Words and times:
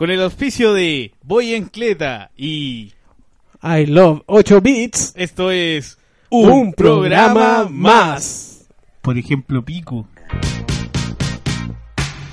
Con 0.00 0.10
el 0.10 0.22
auspicio 0.22 0.72
de 0.72 1.12
Voy 1.24 1.52
en 1.52 1.66
Cleta 1.66 2.30
y 2.34 2.94
I 3.62 3.84
love 3.84 4.22
8 4.24 4.62
bits. 4.62 5.12
esto 5.14 5.50
es 5.50 5.98
Un, 6.30 6.72
programa 6.72 7.68
más. 7.70 8.66
Por 9.02 9.18
ejemplo, 9.18 9.62
Pico. 9.62 10.08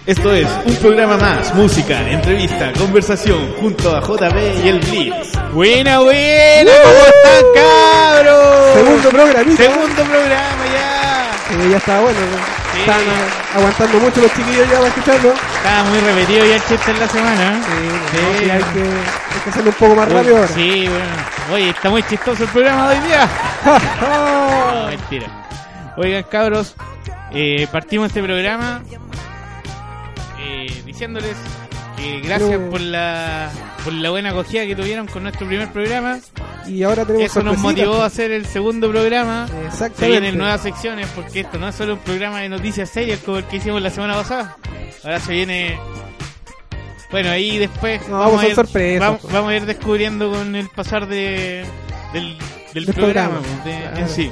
Esto 0.06 0.34
es 0.34 0.48
un 0.66 0.76
programa 0.78 1.18
más, 1.18 1.54
música, 1.56 2.09
entrevista, 2.09 2.72
conversación 2.72 3.52
junto 3.59 3.94
a 3.94 4.00
JB 4.00 4.64
y 4.64 4.70
el 4.70 4.80
Blitz. 4.80 5.34
Buena, 5.54 6.00
buena, 6.00 6.72
¿cómo 6.84 7.06
están 7.06 7.44
cabros? 7.54 8.73
Segundo 8.76 9.09
programita. 9.09 9.64
Segundo 9.64 10.04
programa 10.04 10.66
ya. 10.73 11.66
Eh, 11.66 11.70
ya 11.70 11.78
está 11.78 12.00
bueno. 12.00 12.18
¿no? 12.18 12.57
Sí. 12.77 12.81
Están 12.81 13.02
aguantando 13.55 13.99
mucho 13.99 14.22
los 14.22 14.34
chiquillos 14.34 14.70
ya 14.70 14.76
para 14.76 14.88
escucharlo. 14.88 15.34
Estaba 15.34 15.84
muy 15.90 15.99
repetido 15.99 16.45
ya 16.45 16.55
el 16.55 16.63
chiste 16.66 16.91
en 16.91 17.00
la 17.00 17.08
semana. 17.08 17.62
Sí, 17.63 18.22
no, 18.22 18.40
sí, 18.40 18.50
hay, 18.50 18.59
que, 18.59 18.81
hay 18.81 19.40
que 19.44 19.50
hacerlo 19.50 19.70
un 19.70 19.76
poco 19.76 19.95
más 19.95 20.11
rápido 20.11 20.36
ahora. 20.38 20.47
Sí, 20.50 20.88
bueno. 20.88 21.53
Oye, 21.53 21.69
está 21.69 21.89
muy 21.89 22.03
chistoso 22.03 22.44
el 22.44 22.50
programa 22.50 22.89
de 22.89 23.00
hoy 23.00 23.06
día. 23.08 23.28
No, 24.02 24.88
mentira. 24.88 25.28
Oigan, 25.97 26.23
cabros, 26.23 26.75
eh, 27.31 27.67
partimos 27.72 28.08
este 28.08 28.22
programa 28.22 28.81
eh, 30.39 30.84
diciéndoles 30.86 31.36
que 31.97 32.22
gracias 32.22 32.59
por 32.69 32.80
la 32.80 33.50
por 33.88 33.94
la 33.94 34.10
buena 34.10 34.32
acogida 34.32 34.66
que 34.66 34.76
tuvieron 34.76 35.08
con 35.08 35.24
nuestro 35.24 35.48
primer 35.48 35.72
programa. 35.72 36.20
y 36.68 36.84
ahora 36.84 37.06
tenemos 37.06 37.32
Eso 37.32 37.42
nos 37.42 37.58
motivó 37.60 38.02
a 38.02 38.08
hacer 38.08 38.32
el 38.32 38.46
segundo 38.46 38.90
programa. 38.90 39.48
Se 39.48 39.66
Exactamente. 39.66 40.08
vienen 40.10 40.38
nuevas 40.38 40.60
secciones 40.60 41.08
porque 41.16 41.40
esto 41.40 41.58
no 41.58 41.70
es 41.70 41.76
solo 41.76 41.94
un 41.94 42.00
programa 42.00 42.42
de 42.42 42.50
noticias 42.50 42.90
serias 42.90 43.20
como 43.22 43.38
el 43.38 43.46
que 43.46 43.56
hicimos 43.56 43.82
la 43.82 43.90
semana 43.90 44.16
pasada. 44.16 44.58
Ahora 45.06 45.22
se 45.22 45.32
viene. 45.32 45.80
Bueno, 47.12 47.30
ahí 47.30 47.60
después. 47.60 48.06
No, 48.10 48.20
vamos 48.20 48.44
a 48.44 48.48
ir, 48.50 49.00
vamos, 49.00 49.22
pues. 49.22 49.34
vamos 49.34 49.52
a 49.52 49.56
ir 49.56 49.66
descubriendo 49.66 50.32
con 50.34 50.54
el 50.58 50.68
pasar 50.68 51.08
de, 51.08 51.64
del, 52.12 52.36
programa, 52.94 53.40
programa, 53.40 53.64
de- 53.64 53.80
claro. 53.84 53.98
en 54.00 54.10
sí. 54.10 54.32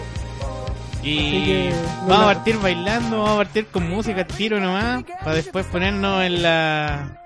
Y 1.02 1.46
que, 1.46 1.74
vamos 2.10 2.24
a 2.30 2.34
partir 2.34 2.58
bailando, 2.58 3.20
vamos 3.20 3.36
a 3.36 3.38
partir 3.38 3.68
con 3.68 3.90
música 3.90 4.28
tiro 4.28 4.60
nomás, 4.60 5.06
para 5.24 5.36
después 5.36 5.66
ponernos 5.68 6.26
en 6.26 6.42
la. 6.44 7.22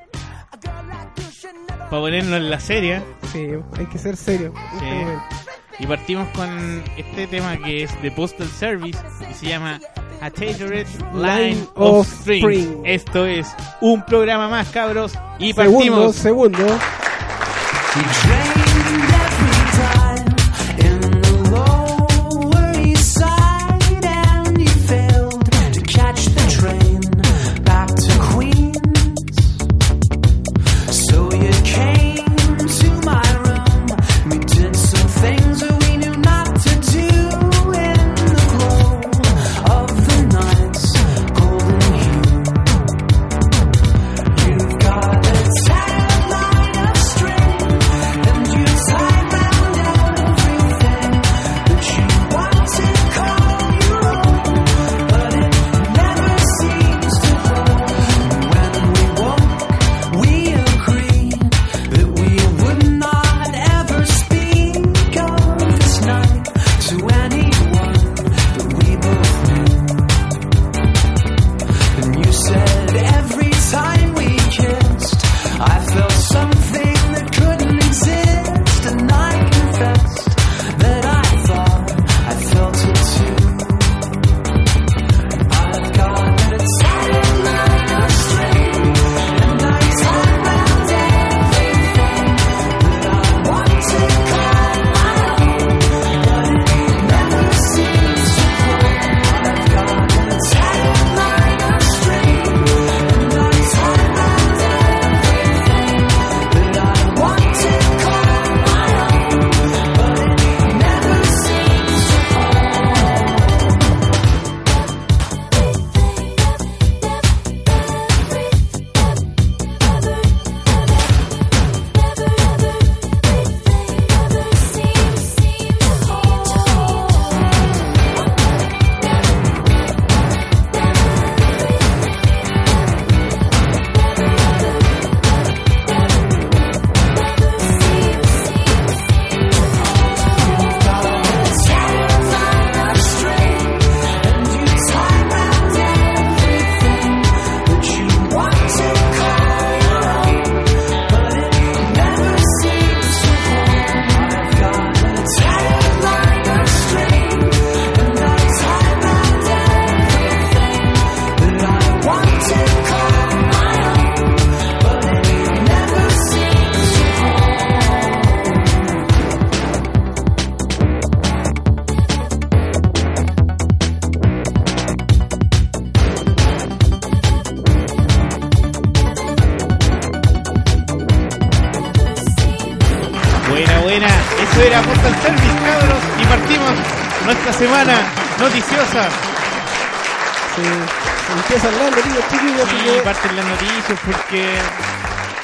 Para 1.90 2.02
ponernos 2.02 2.38
en 2.38 2.50
la 2.50 2.59
serie. 2.59 3.02
Sí, 3.32 3.48
hay 3.78 3.86
que 3.88 3.98
ser 3.98 4.16
serio. 4.16 4.54
este 4.73 4.80
Sí. 4.80 4.86
momento. 4.95 5.23
Y 5.80 5.88
partimos 5.88 6.28
con 6.36 6.84
este 6.98 7.28
tema 7.28 7.58
que 7.58 7.84
es 7.84 8.02
de 8.02 8.12
Postal 8.12 8.48
Service 8.50 9.00
y 9.30 9.34
se 9.34 9.45
llama 9.48 9.80
A 10.22 10.30
Tajored 10.30 10.86
Line 11.14 11.56
Line 11.56 11.67
of. 11.76 12.28
Esto 12.84 13.26
es 13.26 13.48
un 13.80 14.04
programa 14.06 14.50
más, 14.50 14.67
cabros. 14.70 15.14
Y 15.40 15.54
Segundo, 15.54 15.78
partimos. 15.78 16.16
segundo. 16.17 16.60
You've 17.95 18.69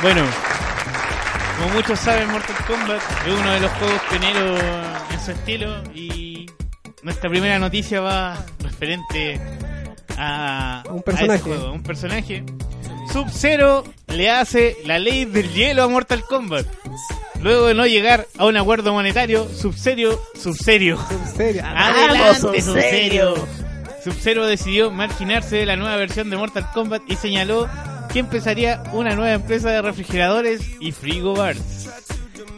bueno, 0.05 0.21
como 1.57 1.73
muchos 1.73 1.99
saben, 1.99 2.29
Mortal 2.29 2.55
Kombat 2.67 3.01
es 3.25 3.33
uno 3.33 3.51
de 3.53 3.59
los 3.59 3.71
juegos 3.71 4.01
pioneros 4.07 4.61
en 5.11 5.19
su 5.19 5.31
estilo 5.31 5.83
y 5.95 6.45
nuestra 7.01 7.27
primera 7.27 7.57
noticia 7.57 8.01
va 8.01 8.37
referente 8.59 9.41
a, 10.15 10.83
un 10.91 11.01
personaje. 11.01 11.33
ese 11.33 11.43
juego, 11.43 11.65
a 11.65 11.71
un 11.71 11.81
personaje. 11.81 12.43
Sub-Zero 13.11 13.83
le 14.09 14.29
hace 14.29 14.77
la 14.85 14.99
ley 14.99 15.25
del 15.25 15.51
hielo 15.51 15.81
a 15.81 15.87
Mortal 15.87 16.23
Kombat. 16.23 16.67
Luego 17.41 17.65
de 17.65 17.73
no 17.73 17.87
llegar 17.87 18.27
a 18.37 18.45
un 18.45 18.57
acuerdo 18.57 18.93
monetario, 18.93 19.49
Sub-Zero, 19.49 20.21
Sub-Zero, 20.35 21.03
serio. 21.35 21.65
Adelante, 21.65 22.61
Sub-Zero. 22.61 23.33
Sub-Zero 24.03 24.45
decidió 24.45 24.91
marginarse 24.91 25.55
de 25.55 25.65
la 25.65 25.77
nueva 25.77 25.95
versión 25.95 26.29
de 26.29 26.37
Mortal 26.37 26.69
Kombat 26.75 27.01
y 27.07 27.15
señaló 27.15 27.67
que 28.15 28.19
empezaría 28.19 28.81
una 28.93 29.13
nueva 29.13 29.33
empresa 29.33 29.69
de 29.71 29.81
refrigeradores 29.81 30.61
y 30.79 30.93
frigobars. 30.93 31.89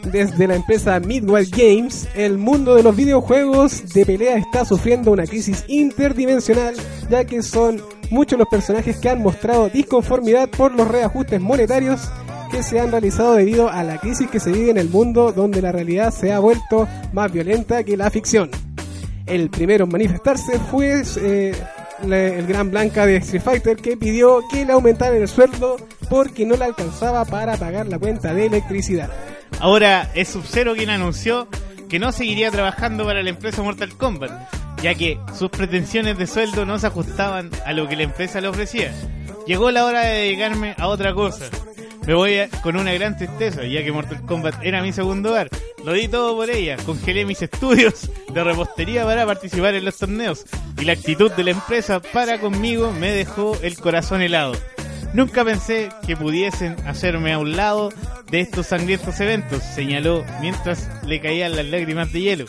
Desde 0.04 0.46
la 0.46 0.54
empresa 0.54 1.00
Midway 1.00 1.46
Games, 1.46 2.08
el 2.14 2.38
mundo 2.38 2.76
de 2.76 2.84
los 2.84 2.94
videojuegos 2.94 3.92
de 3.92 4.06
pelea 4.06 4.36
está 4.36 4.64
sufriendo 4.64 5.10
una 5.10 5.24
crisis 5.24 5.64
interdimensional, 5.66 6.76
ya 7.10 7.24
que 7.24 7.42
son 7.42 7.82
muchos 8.08 8.38
los 8.38 8.46
personajes 8.46 8.98
que 9.00 9.08
han 9.08 9.20
mostrado 9.20 9.68
disconformidad 9.68 10.48
por 10.48 10.72
los 10.72 10.86
reajustes 10.86 11.40
monetarios 11.40 12.08
que 12.52 12.62
se 12.62 12.78
han 12.78 12.92
realizado 12.92 13.32
debido 13.32 13.68
a 13.68 13.82
la 13.82 13.98
crisis 13.98 14.30
que 14.30 14.38
se 14.38 14.52
vive 14.52 14.70
en 14.70 14.78
el 14.78 14.88
mundo 14.88 15.32
donde 15.32 15.60
la 15.60 15.72
realidad 15.72 16.14
se 16.14 16.32
ha 16.32 16.38
vuelto 16.38 16.86
más 17.12 17.32
violenta 17.32 17.82
que 17.82 17.96
la 17.96 18.12
ficción. 18.12 18.48
El 19.26 19.50
primero 19.50 19.86
en 19.86 19.90
manifestarse 19.90 20.60
fue 20.70 21.02
eh, 21.16 21.52
la- 22.04 22.18
el 22.18 22.46
Gran 22.46 22.70
Blanca 22.70 23.06
de 23.06 23.16
Street 23.16 23.42
Fighter 23.42 23.76
que 23.76 23.96
pidió 23.96 24.40
que 24.50 24.64
le 24.64 24.72
aumentaran 24.72 25.16
el 25.16 25.28
sueldo 25.28 25.76
porque 26.08 26.46
no 26.46 26.56
le 26.56 26.64
alcanzaba 26.64 27.24
para 27.24 27.56
pagar 27.56 27.86
la 27.86 27.98
cuenta 27.98 28.32
de 28.34 28.46
electricidad. 28.46 29.10
Ahora 29.60 30.10
es 30.14 30.28
Sub-Zero 30.28 30.74
quien 30.74 30.90
anunció 30.90 31.48
que 31.88 31.98
no 31.98 32.12
seguiría 32.12 32.50
trabajando 32.50 33.04
para 33.04 33.22
la 33.22 33.30
empresa 33.30 33.62
Mortal 33.62 33.96
Kombat, 33.96 34.30
ya 34.82 34.94
que 34.94 35.18
sus 35.36 35.50
pretensiones 35.50 36.18
de 36.18 36.26
sueldo 36.26 36.64
no 36.66 36.78
se 36.78 36.86
ajustaban 36.86 37.50
a 37.66 37.72
lo 37.72 37.88
que 37.88 37.96
la 37.96 38.02
empresa 38.04 38.40
le 38.40 38.48
ofrecía. 38.48 38.92
Llegó 39.46 39.70
la 39.70 39.84
hora 39.86 40.02
de 40.02 40.18
dedicarme 40.18 40.74
a 40.78 40.88
otra 40.88 41.14
cosa. 41.14 41.46
Me 42.08 42.14
voy 42.14 42.38
con 42.62 42.74
una 42.76 42.94
gran 42.94 43.18
tristeza, 43.18 43.64
ya 43.64 43.84
que 43.84 43.92
Mortal 43.92 44.24
Kombat 44.24 44.64
era 44.64 44.80
mi 44.80 44.94
segundo 44.94 45.28
hogar. 45.28 45.50
Lo 45.84 45.92
di 45.92 46.08
todo 46.08 46.34
por 46.34 46.48
ella, 46.48 46.78
congelé 46.86 47.26
mis 47.26 47.42
estudios 47.42 48.10
de 48.32 48.44
repostería 48.44 49.04
para 49.04 49.26
participar 49.26 49.74
en 49.74 49.84
los 49.84 49.98
torneos, 49.98 50.46
y 50.80 50.86
la 50.86 50.94
actitud 50.94 51.30
de 51.30 51.44
la 51.44 51.50
empresa 51.50 52.00
para 52.00 52.40
conmigo 52.40 52.92
me 52.92 53.10
dejó 53.10 53.58
el 53.60 53.78
corazón 53.78 54.22
helado. 54.22 54.54
Nunca 55.12 55.44
pensé 55.44 55.90
que 56.06 56.16
pudiesen 56.16 56.76
hacerme 56.86 57.34
a 57.34 57.38
un 57.38 57.54
lado 57.54 57.90
de 58.30 58.40
estos 58.40 58.68
sangrientos 58.68 59.20
eventos, 59.20 59.62
señaló 59.62 60.24
mientras 60.40 60.88
le 61.04 61.20
caían 61.20 61.56
las 61.56 61.66
lágrimas 61.66 62.10
de 62.10 62.22
hielo. 62.22 62.46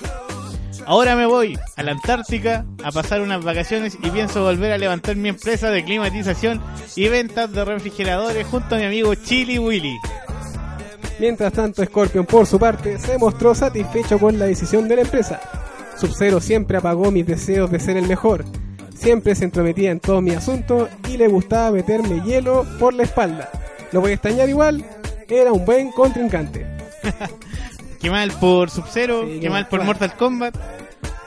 Ahora 0.85 1.15
me 1.15 1.25
voy 1.25 1.57
a 1.75 1.83
la 1.83 1.91
Antártica 1.91 2.65
a 2.83 2.91
pasar 2.91 3.21
unas 3.21 3.43
vacaciones 3.43 3.97
y 4.01 4.09
pienso 4.09 4.43
volver 4.43 4.71
a 4.71 4.77
levantar 4.77 5.15
mi 5.15 5.29
empresa 5.29 5.69
de 5.69 5.83
climatización 5.83 6.61
y 6.95 7.07
ventas 7.07 7.51
de 7.51 7.65
refrigeradores 7.65 8.47
junto 8.47 8.75
a 8.75 8.79
mi 8.79 8.85
amigo 8.85 9.13
Chili 9.15 9.59
Willy. 9.59 9.97
Mientras 11.19 11.53
tanto, 11.53 11.83
Scorpion, 11.83 12.25
por 12.25 12.45
su 12.45 12.57
parte, 12.57 12.97
se 12.97 13.17
mostró 13.17 13.53
satisfecho 13.53 14.17
con 14.19 14.39
la 14.39 14.45
decisión 14.45 14.87
de 14.87 14.95
la 14.95 15.01
empresa. 15.01 15.39
Sub-Zero 15.97 16.39
siempre 16.39 16.77
apagó 16.77 17.11
mis 17.11 17.27
deseos 17.27 17.69
de 17.69 17.79
ser 17.79 17.97
el 17.97 18.07
mejor. 18.07 18.45
Siempre 18.95 19.35
se 19.35 19.45
entrometía 19.45 19.91
en 19.91 19.99
todo 19.99 20.21
mi 20.21 20.31
asunto 20.31 20.87
y 21.09 21.17
le 21.17 21.27
gustaba 21.27 21.71
meterme 21.71 22.21
hielo 22.23 22.65
por 22.79 22.93
la 22.93 23.03
espalda. 23.03 23.49
Lo 23.91 24.01
voy 24.01 24.11
a 24.11 24.13
extrañar 24.13 24.47
igual, 24.49 24.85
era 25.29 25.51
un 25.51 25.65
buen 25.65 25.91
contrincante. 25.91 26.65
Qué 28.00 28.10
mal 28.10 28.31
por 28.31 28.69
Sub-Zero, 28.69 29.25
Sí, 29.28 29.40
qué 29.42 29.50
mal 29.50 29.68
por. 29.68 29.84
Mortal 29.84 30.13
Kombat. 30.16 30.56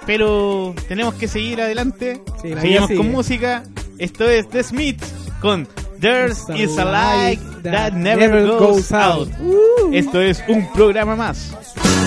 Pero 0.06 0.74
tenemos 0.88 1.14
que 1.14 1.28
seguir 1.28 1.60
adelante. 1.60 2.22
Sí, 2.40 2.52
Seguimos 2.60 2.90
con 2.90 3.12
música. 3.12 3.62
Esto 3.98 4.28
es 4.28 4.48
The 4.48 4.62
Smiths 4.64 5.12
con 5.40 5.68
There's 6.00 6.48
is 6.56 6.76
a 6.78 6.84
light 6.84 7.40
that 7.62 7.92
never 7.92 8.46
goes 8.46 8.90
out. 8.92 9.28
Uh, 9.40 9.92
Esto 9.94 10.20
es 10.20 10.42
un 10.48 10.66
programa 10.72 11.14
más. 11.14 11.56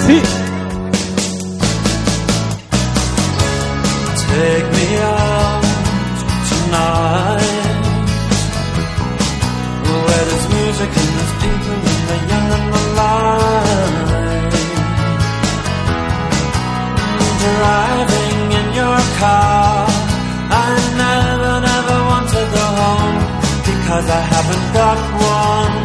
sí. 0.05 0.21
Take 4.27 4.65
me 4.73 4.97
out 4.99 5.63
tonight 6.49 7.54
Driving 17.65 18.51
in 18.59 18.67
your 18.81 18.99
car. 19.19 19.87
I 20.63 20.67
never, 21.03 21.53
never 21.71 21.97
want 22.11 22.27
to 22.35 22.41
go 22.57 22.65
home 22.81 23.17
Because 23.69 24.07
I 24.19 24.21
haven't 24.33 24.67
got 24.79 24.99
one 25.33 25.75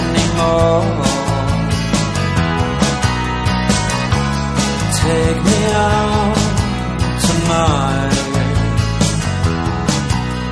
anymore. 0.00 0.86
Take 5.02 5.40
me 5.48 5.60
out 5.90 6.38
tonight 7.26 8.18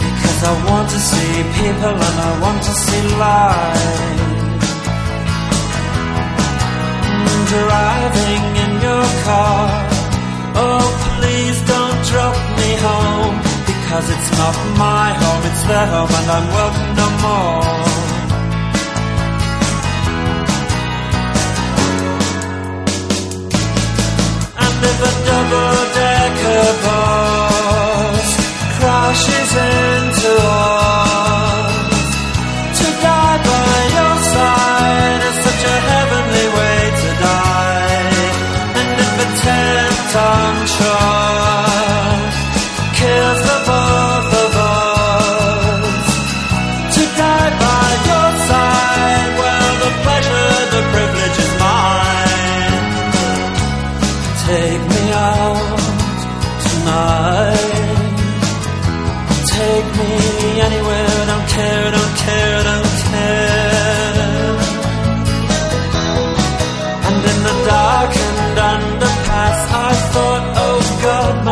Because 0.07 0.41
I 0.51 0.55
want 0.69 0.87
to 0.95 0.99
see 1.11 1.35
people 1.59 1.95
and 2.07 2.19
I 2.29 2.33
want 2.43 2.61
to 2.69 2.73
see 2.85 3.03
life 3.25 4.25
Driving 7.55 8.45
in 8.65 8.73
your 8.87 9.07
car. 9.25 9.63
Oh 10.59 10.87
please 11.17 11.59
don't 11.73 12.01
drop 12.11 12.37
me 12.59 12.71
home 12.87 13.37
Because 13.67 14.07
it's 14.15 14.31
not 14.41 14.57
my 14.77 15.09
home, 15.23 15.43
it's 15.51 15.63
their 15.71 15.87
home 15.95 16.13
and 16.19 16.29
I'm 16.37 16.47
welcome 16.59 16.91
no 17.01 17.09
more. 17.25 17.87
And 24.65 24.77
if 24.91 24.99
a 25.11 25.13
double-decker 25.29 26.67
bus 26.85 28.29
crashes 28.79 29.53
into 29.71 30.33
us, 30.45 32.09
to 32.79 32.87
die 33.03 33.39
by 33.47 33.75
truck 40.16 41.26
the 43.44 43.56
to 46.94 47.02
die 47.20 47.52
by 47.64 47.88
your 48.08 48.28
side, 48.49 49.32
the 49.82 49.90
pleasure, 50.04 50.52
the 50.75 50.82
privilege 50.92 51.38
is 51.44 51.52
mine. 51.64 52.85
Take 54.46 54.82
me 54.92 55.02
out 55.12 55.78
tonight. 56.66 57.75
Take 59.56 59.88
me 60.00 60.12
anywhere, 60.68 61.16
don't 61.30 61.49
care, 61.56 61.90
don't 61.90 62.16
care. 62.25 62.65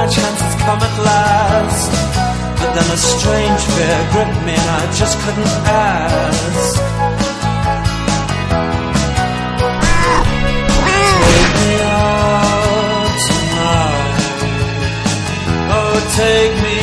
My 0.05 0.11
chance 0.11 0.41
has 0.41 0.55
come 0.67 0.81
at 0.89 0.97
last. 1.01 1.91
But 2.61 2.71
then 2.77 2.89
a 2.93 2.97
strange 2.97 3.63
fear 3.75 3.99
gripped 4.13 4.41
me 4.45 4.53
and 4.53 4.71
I 4.81 4.85
just 5.01 5.17
couldn't 5.25 5.55
ask. 5.65 6.75
Take 11.25 11.53
me 11.61 11.73
out 11.89 13.17
tonight. 13.29 14.17
Oh, 15.73 15.97
take 16.21 16.55
me 16.65 16.74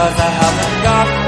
because 0.00 0.18
I 0.18 0.30
haven't 0.30 0.82
got 0.82 1.19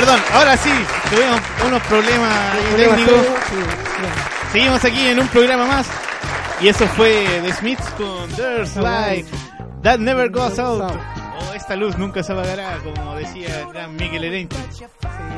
Perdón, 0.00 0.20
ahora 0.32 0.56
sí, 0.56 0.70
tuvimos 1.10 1.40
unos 1.66 1.82
problemas 1.82 2.56
técnicos. 2.74 3.26
Seguimos 4.50 4.82
aquí 4.82 5.08
en 5.08 5.20
un 5.20 5.28
programa 5.28 5.66
más. 5.66 5.86
Y 6.58 6.68
eso 6.68 6.86
fue 6.96 7.26
The 7.42 7.52
Smiths 7.52 7.86
con 7.98 8.30
There's 8.30 8.76
Light 8.76 9.26
That 9.82 9.98
Never 9.98 10.30
Goes 10.30 10.58
Out. 10.58 10.80
O 10.80 11.52
esta 11.52 11.76
luz 11.76 11.98
nunca 11.98 12.22
se 12.22 12.32
apagará, 12.32 12.78
como 12.78 13.14
decía 13.14 13.60
el 13.60 13.68
gran 13.74 13.94
Miguel 13.96 14.24
Erencho 14.24 14.56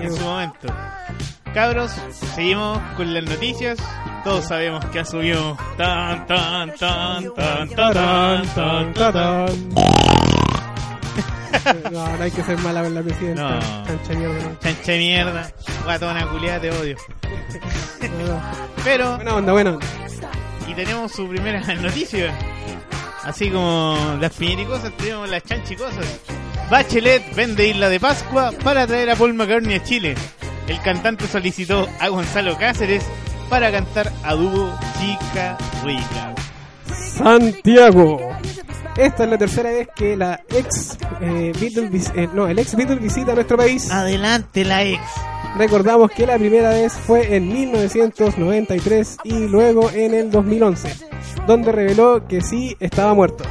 en 0.00 0.16
su 0.16 0.23
momento. 0.23 0.69
Cabros, 1.52 1.90
seguimos 2.37 2.78
con 2.97 3.12
las 3.12 3.25
noticias. 3.25 3.81
Todos 4.23 4.45
sabemos 4.45 4.85
que 4.87 5.00
ha 5.00 5.04
subido 5.04 5.59
tan 5.76 6.25
tan 6.28 6.73
tan 6.76 7.35
tan 7.35 7.69
tan 7.69 8.45
tan 8.54 8.95
tan 8.95 9.12
tan. 9.12 10.01
No, 11.92 12.16
no 12.16 12.22
hay 12.25 12.30
que 12.30 12.42
ser 12.42 12.58
mala 12.58 12.82
con 12.82 12.94
la 12.94 13.02
presidenta. 13.02 13.50
No. 13.61 13.84
Cancha 13.87 14.14
mierda, 14.14 14.58
Chancha 14.61 14.92
de 14.92 14.99
mierda, 14.99 15.52
guatona 15.84 16.26
culiada, 16.28 16.61
te 16.61 16.70
odio. 16.70 16.96
no. 18.26 18.40
Pero 18.84 19.16
Buena 19.16 19.34
onda, 19.37 19.52
buena 19.52 19.70
onda. 19.72 19.87
y 20.66 20.75
tenemos 20.75 21.12
su 21.12 21.28
primera 21.28 21.61
noticia. 21.75 22.32
Así 23.25 23.50
como 23.50 24.16
las 24.20 24.32
piñericosas, 24.32 24.90
tenemos 24.96 25.28
las 25.28 25.42
chanchicosas. 25.44 26.04
Bachelet 26.70 27.34
vende 27.37 27.68
Isla 27.68 27.88
de 27.88 28.00
Pascua 28.00 28.50
para 28.64 28.87
traer 28.87 29.11
a 29.11 29.16
Paul 29.16 29.34
McCartney 29.34 29.76
a 29.76 29.84
Chile. 29.84 30.14
El 30.66 30.80
cantante 30.80 31.26
solicitó 31.28 31.87
a 32.00 32.08
Gonzalo 32.08 32.56
Cáceres 32.56 33.04
para 33.50 33.70
cantar 33.70 34.11
a 34.25 34.34
dúo 34.34 34.72
Chica 34.99 35.58
Rica. 35.84 36.34
Santiago. 37.16 38.18
Esta 38.96 39.25
es 39.25 39.30
la 39.30 39.38
tercera 39.38 39.70
vez 39.70 39.88
que 39.96 40.16
la 40.16 40.40
ex 40.50 40.99
eh, 41.20 41.52
Beatle 41.58 41.90
eh, 42.14 42.28
no, 42.34 42.46
el 42.46 42.58
ex 42.58 42.75
Beatle 42.76 42.96
visita 42.96 43.34
nuestro 43.34 43.56
país. 43.56 43.90
Adelante 43.90 44.64
la 44.64 44.82
ex. 44.82 45.00
Recordamos 45.56 46.11
que 46.11 46.26
la 46.26 46.38
primera 46.38 46.70
vez 46.70 46.92
fue 46.92 47.37
en 47.37 47.49
1993 47.49 49.18
y 49.25 49.49
luego 49.49 49.90
en 49.90 50.14
el 50.14 50.30
2011, 50.30 50.94
donde 51.46 51.72
reveló 51.72 52.26
que 52.26 52.42
sí 52.42 52.76
estaba 52.80 53.14
muerto. 53.14 53.44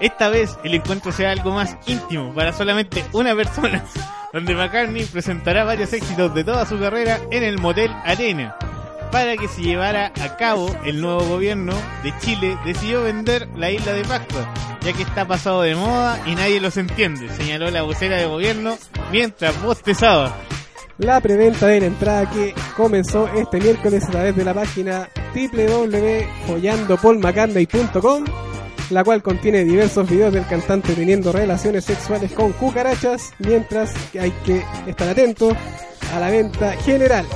Esta 0.00 0.28
vez 0.28 0.56
el 0.62 0.74
encuentro 0.74 1.10
será 1.10 1.32
algo 1.32 1.50
más 1.52 1.76
íntimo 1.86 2.32
para 2.32 2.52
solamente 2.52 3.04
una 3.12 3.34
persona, 3.34 3.84
donde 4.32 4.54
McCartney 4.54 5.04
presentará 5.06 5.64
varios 5.64 5.92
éxitos 5.92 6.32
de 6.34 6.44
toda 6.44 6.66
su 6.66 6.78
carrera 6.78 7.18
en 7.30 7.42
el 7.42 7.58
Motel 7.58 7.90
Arena. 8.04 8.56
Para 9.10 9.36
que 9.38 9.48
se 9.48 9.62
llevara 9.62 10.12
a 10.20 10.36
cabo, 10.36 10.70
el 10.84 11.00
nuevo 11.00 11.24
gobierno 11.24 11.72
de 12.02 12.12
Chile 12.20 12.58
decidió 12.64 13.02
vender 13.02 13.48
la 13.56 13.70
isla 13.70 13.94
de 13.94 14.04
Pascua, 14.04 14.52
ya 14.82 14.92
que 14.92 15.00
está 15.02 15.26
pasado 15.26 15.62
de 15.62 15.74
moda 15.74 16.20
y 16.26 16.34
nadie 16.34 16.60
los 16.60 16.76
entiende, 16.76 17.30
señaló 17.30 17.70
la 17.70 17.80
vocera 17.82 18.16
de 18.16 18.26
gobierno 18.26 18.76
mientras 19.10 19.62
bostezaba. 19.62 20.36
La 20.98 21.22
preventa 21.22 21.68
de 21.68 21.80
la 21.80 21.86
entrada 21.86 22.28
que 22.30 22.54
comenzó 22.76 23.28
este 23.28 23.60
miércoles 23.60 24.04
a 24.04 24.10
través 24.10 24.36
de 24.36 24.44
la 24.44 24.52
página 24.52 25.08
www.follandopolmccartney.com 25.34 28.24
la 28.90 29.04
cual 29.04 29.22
contiene 29.22 29.64
diversos 29.64 30.08
videos 30.08 30.32
del 30.32 30.46
cantante 30.46 30.94
teniendo 30.94 31.30
relaciones 31.30 31.84
sexuales 31.84 32.32
con 32.32 32.52
cucarachas, 32.52 33.34
mientras 33.38 33.92
que 34.12 34.20
hay 34.20 34.30
que 34.44 34.64
estar 34.86 35.08
atento 35.08 35.54
a 36.14 36.20
la 36.20 36.30
venta 36.30 36.72
general 36.72 37.26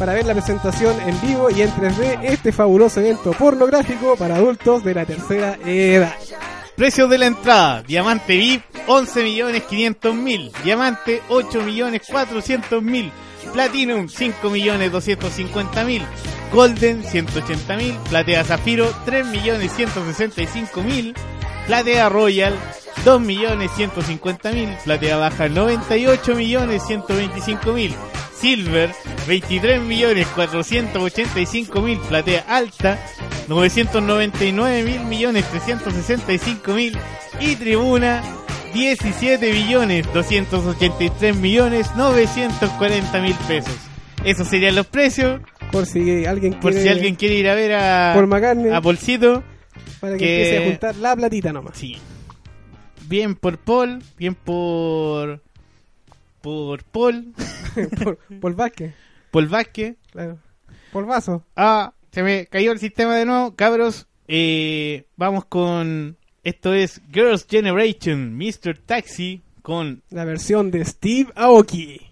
para 0.00 0.14
ver 0.14 0.24
la 0.24 0.32
presentación 0.32 0.98
en 1.02 1.20
vivo 1.20 1.50
y 1.50 1.60
en 1.60 1.70
3D 1.70 2.20
este 2.22 2.52
fabuloso 2.52 3.00
evento 3.00 3.32
pornográfico 3.32 4.16
para 4.16 4.36
adultos 4.36 4.82
de 4.82 4.94
la 4.94 5.04
tercera 5.04 5.58
edad. 5.66 6.14
Precios 6.74 7.10
de 7.10 7.18
la 7.18 7.26
entrada, 7.26 7.82
diamante 7.82 8.34
VIP 8.34 8.62
11 8.86 9.22
millones 9.22 9.62
500 9.64 10.14
mil, 10.14 10.50
diamante 10.64 11.20
8 11.28 11.62
millones 11.64 12.00
400 12.10 12.82
mil, 12.82 13.12
platinum 13.52 14.08
5 14.08 14.48
millones 14.48 14.90
250 14.90 15.84
mil, 15.84 16.02
golden 16.50 17.04
180 17.04 17.76
mil, 17.76 17.94
platea 18.08 18.42
zafiro 18.42 18.90
3 19.04 19.26
millones 19.26 19.70
165 19.76 20.82
mil, 20.82 21.14
platea 21.66 22.08
royal 22.08 22.54
2 23.04 23.20
millones 23.20 23.70
150 23.76 24.50
mil, 24.52 24.70
platea 24.82 25.18
baja 25.18 25.50
98 25.50 26.34
millones 26.34 26.82
125 26.86 27.72
mil, 27.74 27.94
silver 28.40 28.90
23.485.000, 29.28 31.98
platea 32.08 32.44
alta 32.48 32.98
999 33.48 34.82
mil 34.84 35.00
millones 35.04 35.44
365 35.50 36.72
mil 36.72 36.96
y 37.40 37.56
tribuna 37.56 38.22
17 38.72 39.52
millones 39.52 40.06
283 40.14 41.36
millones 41.36 41.90
940 41.96 43.20
mil 43.20 43.34
pesos. 43.48 43.74
Esos 44.24 44.46
serían 44.48 44.74
los 44.76 44.86
precios 44.86 45.40
Por 45.72 45.86
si 45.86 46.24
alguien 46.26 46.52
por 46.54 46.70
quiere 46.72 46.82
si 46.82 46.88
alguien 46.90 47.14
quiere 47.16 47.34
ir 47.36 47.48
a 47.48 47.54
ver 47.54 47.74
a, 47.74 48.12
Paul 48.14 48.26
McCartney. 48.28 48.72
a 48.72 48.80
Polcito. 48.80 49.42
para 49.98 50.12
que, 50.16 50.18
que- 50.18 50.36
empiece 50.36 50.58
a 50.64 50.68
juntar 50.70 50.94
la 50.96 51.16
platita 51.16 51.52
nomás. 51.52 51.76
Sí. 51.76 51.96
Bien 53.08 53.34
por 53.34 53.58
Paul, 53.58 54.02
bien 54.18 54.34
por 54.36 55.42
por 56.40 56.84
Paul, 56.84 57.32
por, 58.02 58.18
por 58.40 58.54
Vázquez, 58.54 58.94
Paul 59.30 59.48
Vázquez. 59.48 59.96
claro. 60.12 60.38
Por 60.92 61.06
vaso. 61.06 61.44
Ah, 61.54 61.94
se 62.10 62.22
me 62.22 62.46
cayó 62.46 62.72
el 62.72 62.80
sistema 62.80 63.16
de 63.16 63.24
nuevo. 63.24 63.54
Cabros, 63.54 64.08
eh, 64.26 65.06
vamos 65.16 65.44
con... 65.44 66.16
Esto 66.42 66.72
es 66.72 67.02
Girls' 67.12 67.46
Generation, 67.48 68.34
Mr. 68.36 68.78
Taxi, 68.78 69.42
con... 69.62 70.02
La 70.10 70.24
versión 70.24 70.70
de 70.70 70.84
Steve 70.84 71.30
Aoki. 71.36 72.09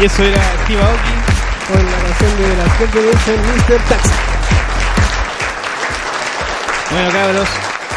Y 0.00 0.04
eso 0.04 0.22
era 0.22 0.40
Steve 0.64 0.80
Aoki. 0.80 1.72
con 1.72 1.84
la 1.84 1.98
canción 1.98 2.36
de 2.38 2.56
la 2.56 2.64
Third 2.76 2.90
Generation 2.92 3.36
Mr. 3.46 3.88
Taxi. 3.88 4.10
Bueno, 6.90 7.10
cabros, 7.10 7.48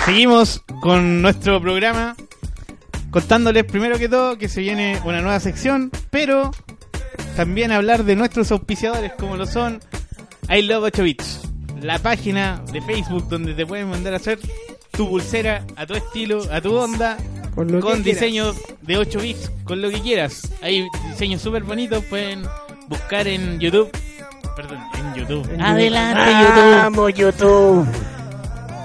seguimos 0.05 0.63
con 0.81 1.21
nuestro 1.21 1.61
programa. 1.61 2.15
Contándoles 3.11 3.65
primero 3.65 3.99
que 3.99 4.09
todo 4.09 4.37
que 4.37 4.49
se 4.49 4.61
viene 4.61 4.99
una 5.03 5.21
nueva 5.21 5.39
sección, 5.39 5.91
pero 6.09 6.49
también 7.35 7.71
hablar 7.71 8.03
de 8.03 8.15
nuestros 8.15 8.51
auspiciadores 8.51 9.13
como 9.13 9.37
lo 9.37 9.45
son 9.45 9.79
I 10.49 10.63
Love 10.63 10.85
8 10.85 11.03
Bits, 11.03 11.41
la 11.81 11.99
página 11.99 12.63
de 12.71 12.81
Facebook 12.81 13.27
donde 13.29 13.53
te 13.53 13.65
pueden 13.65 13.89
mandar 13.89 14.13
a 14.13 14.15
hacer 14.15 14.39
tu 14.91 15.07
pulsera 15.07 15.65
a 15.75 15.85
tu 15.85 15.93
estilo, 15.93 16.41
a 16.51 16.61
tu 16.61 16.75
onda, 16.75 17.17
Con 17.55 17.71
lo 17.71 17.79
con 17.81 17.97
que 17.97 18.03
quieras. 18.03 18.21
diseños 18.21 18.55
de 18.81 18.97
8 18.97 19.19
bits, 19.19 19.51
con 19.63 19.81
lo 19.81 19.89
que 19.89 19.99
quieras. 20.01 20.51
Hay 20.61 20.87
diseños 21.09 21.41
súper 21.41 21.63
bonitos, 21.63 22.03
pueden 22.05 22.43
buscar 22.87 23.27
en 23.27 23.59
YouTube. 23.59 23.89
Perdón, 24.55 24.79
en 24.97 25.13
YouTube. 25.15 25.49
En 25.53 25.61
Adelante, 25.61 26.31
Vamos, 26.77 27.13
YouTube. 27.13 27.87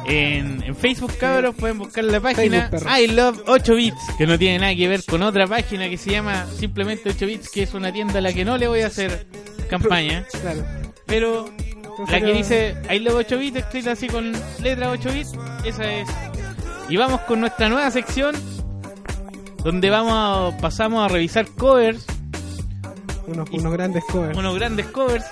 En, 0.09 0.63
en 0.63 0.77
Facebook, 0.77 1.13
cabros, 1.19 1.55
pueden 1.57 1.79
buscar 1.79 2.05
la 2.05 2.21
página 2.21 2.69
Facebook. 2.69 2.91
I 2.97 3.07
Love 3.09 3.43
8 3.47 3.75
Bits, 3.75 4.01
que 4.17 4.27
no 4.27 4.39
tiene 4.39 4.59
nada 4.61 4.75
que 4.75 4.87
ver 4.87 5.05
con 5.05 5.23
otra 5.23 5.47
página 5.49 5.89
que 5.89 5.97
se 5.99 6.13
llama 6.13 6.47
simplemente 6.59 7.11
8 7.11 7.27
Bits, 7.27 7.49
que 7.51 7.65
es 7.65 7.75
una 7.75 7.93
tienda 7.93 8.19
a 8.19 8.23
la 8.23 8.33
que 8.33 8.45
no 8.45 8.57
le 8.57 8.69
voy 8.69 8.83
a 8.83 8.87
hacer 8.87 9.27
campaña, 9.69 10.25
Claro. 10.41 10.65
pero 11.07 11.51
la 12.09 12.21
que 12.21 12.33
dice 12.33 12.77
I 12.89 13.01
Love 13.01 13.17
8 13.17 13.39
Bits, 13.39 13.57
escrita 13.59 13.93
así 13.93 14.07
con 14.07 14.33
letra 14.63 14.91
8 14.91 15.09
Bits, 15.13 15.33
esa 15.65 15.93
es. 15.93 16.09
Y 16.89 16.97
vamos 16.97 17.21
con 17.23 17.41
nuestra 17.41 17.69
nueva 17.69 17.91
sección, 17.91 18.37
donde 19.67 19.91
vamos 19.91 20.13
a, 20.15 20.57
pasamos 20.59 21.05
a 21.05 21.09
revisar 21.13 21.49
covers, 21.49 22.05
Unos, 23.27 23.51
unos 23.51 23.73
grandes 23.73 24.05
covers. 24.05 24.39
unos 24.39 24.55
grandes 24.55 24.87
covers, 24.87 25.25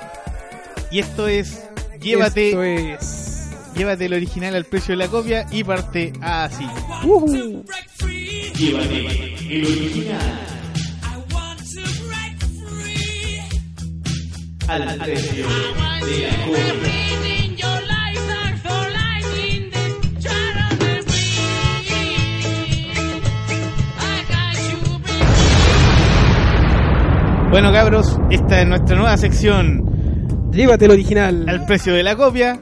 y 0.90 0.98
esto 0.98 1.28
es 1.28 1.62
Llévate, 2.00 2.48
Esto 2.48 2.64
es. 2.64 3.50
llévate 3.76 4.06
el 4.06 4.12
original 4.14 4.56
al 4.56 4.64
precio 4.64 4.92
de 4.92 4.96
la 5.04 5.08
copia 5.08 5.46
y 5.52 5.62
parte 5.62 6.12
así. 6.20 6.66
Ujú. 7.04 7.64
Llévate 8.58 8.98
el 8.98 9.64
original 9.66 10.40
al 14.66 14.96
precio 14.98 15.46
de 15.46 16.18
la 16.18 16.46
copia. 16.46 17.03
Bueno 27.54 27.72
cabros, 27.72 28.18
esta 28.30 28.60
es 28.62 28.66
nuestra 28.66 28.96
nueva 28.96 29.16
sección 29.16 30.50
Llévate 30.50 30.86
el 30.86 30.90
original. 30.90 31.44
al 31.48 31.64
precio 31.66 31.94
de 31.94 32.02
la 32.02 32.16
copia. 32.16 32.60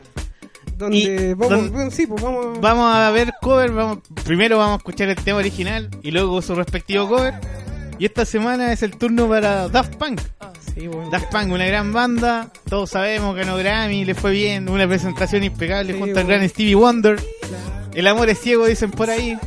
donde 0.77 0.99
y- 0.99 1.35
vamos, 1.35 1.73
don- 1.73 1.91
sí, 1.91 2.07
pues 2.07 2.23
vamos. 2.23 2.61
Vamos 2.61 2.95
a 2.95 3.11
ver 3.11 3.33
cover, 3.41 3.71
vamos, 3.73 3.99
primero 4.25 4.59
vamos 4.59 4.75
a 4.75 4.77
escuchar 4.79 5.09
el 5.09 5.17
tema 5.17 5.39
original 5.39 5.89
y 6.03 6.11
luego 6.11 6.43
su 6.43 6.55
respectivo 6.55 7.09
cover. 7.09 7.35
Y 7.99 8.05
esta 8.05 8.25
semana 8.27 8.71
es 8.73 8.83
el 8.83 8.97
turno 8.97 9.29
para 9.29 9.69
Daft 9.69 9.95
Punk. 9.97 10.21
Sí, 10.75 10.89
bueno. 10.89 11.09
Daft 11.11 11.31
Punk, 11.33 11.53
una 11.53 11.65
gran 11.67 11.93
banda, 11.95 12.51
todos 12.69 12.91
sabemos, 12.91 13.35
ganó 13.37 13.57
Grammy, 13.57 14.05
le 14.05 14.15
fue 14.15 14.33
bien, 14.33 14.69
una 14.69 14.87
presentación 14.89 15.43
impecable 15.45 15.93
Sí, 15.95 15.99
junto 15.99 16.21
al 16.21 16.27
gran 16.27 16.47
Stevie 16.49 16.75
Wonder. 16.75 17.17
Claro. 17.17 17.91
El 17.95 18.07
amor 18.09 18.29
es 18.29 18.39
ciego, 18.41 18.67
dicen 18.67 18.91
por 18.91 19.09
ahí. 19.09 19.39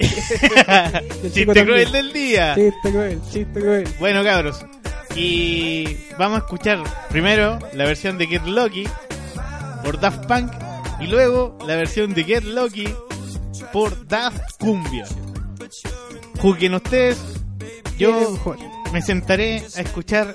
Chiste 1.32 1.64
cruel 1.64 1.92
del 1.92 2.12
día. 2.12 2.54
Chiste 2.54 2.90
cruel, 2.90 3.20
chiste 3.30 3.60
cruel. 3.60 3.88
Bueno, 3.98 4.24
cabros. 4.24 4.64
Y 5.14 5.96
vamos 6.18 6.40
a 6.40 6.44
escuchar 6.44 6.82
primero 7.08 7.58
la 7.74 7.84
versión 7.84 8.16
de 8.16 8.26
Get 8.26 8.44
Lucky 8.44 8.84
por 9.84 10.00
Daft 10.00 10.26
Punk 10.26 10.52
y 11.00 11.06
luego 11.06 11.58
la 11.66 11.76
versión 11.76 12.14
de 12.14 12.24
Get 12.24 12.44
Lucky 12.44 12.94
por 13.72 14.06
Daft 14.06 14.58
Cumbia. 14.58 15.06
Juzguen 16.40 16.74
ustedes, 16.74 17.18
¿Quién 17.98 18.14
es 18.14 18.28
yo 18.28 18.56
me 18.92 19.02
sentaré 19.02 19.62
a 19.76 19.80
escuchar 19.80 20.32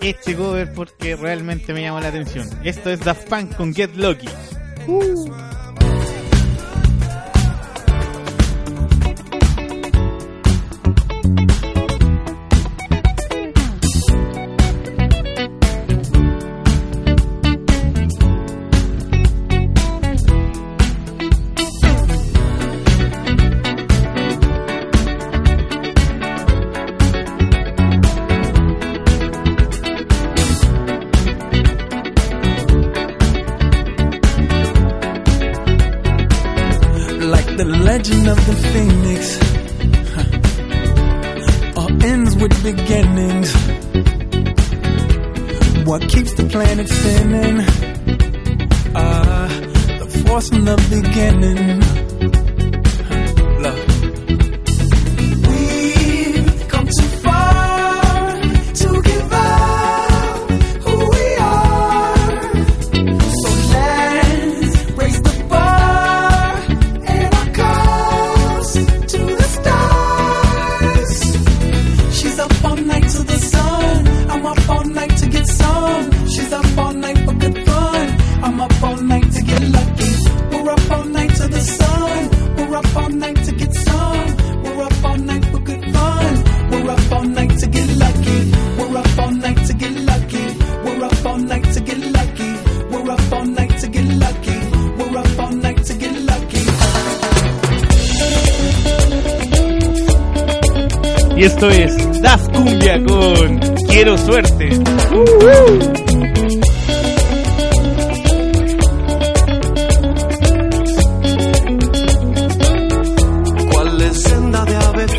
este 0.00 0.36
cover 0.36 0.72
porque 0.72 1.16
realmente 1.16 1.72
me 1.72 1.82
llama 1.82 2.00
la 2.00 2.08
atención. 2.08 2.48
Esto 2.64 2.90
es 2.90 3.00
Daft 3.00 3.28
Punk 3.28 3.56
con 3.56 3.74
Get 3.74 3.94
Lucky. 3.96 4.28
Uh. 4.86 5.30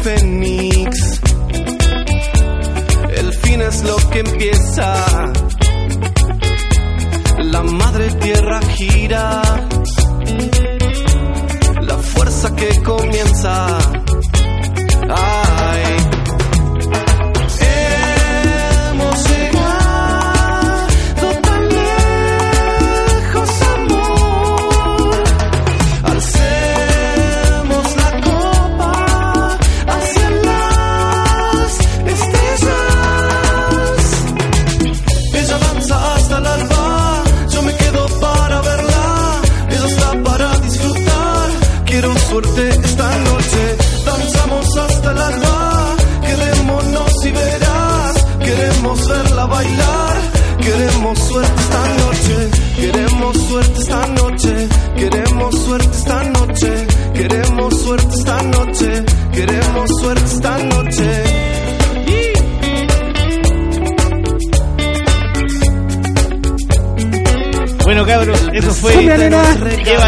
De 0.07 0.13
ave 0.13 0.56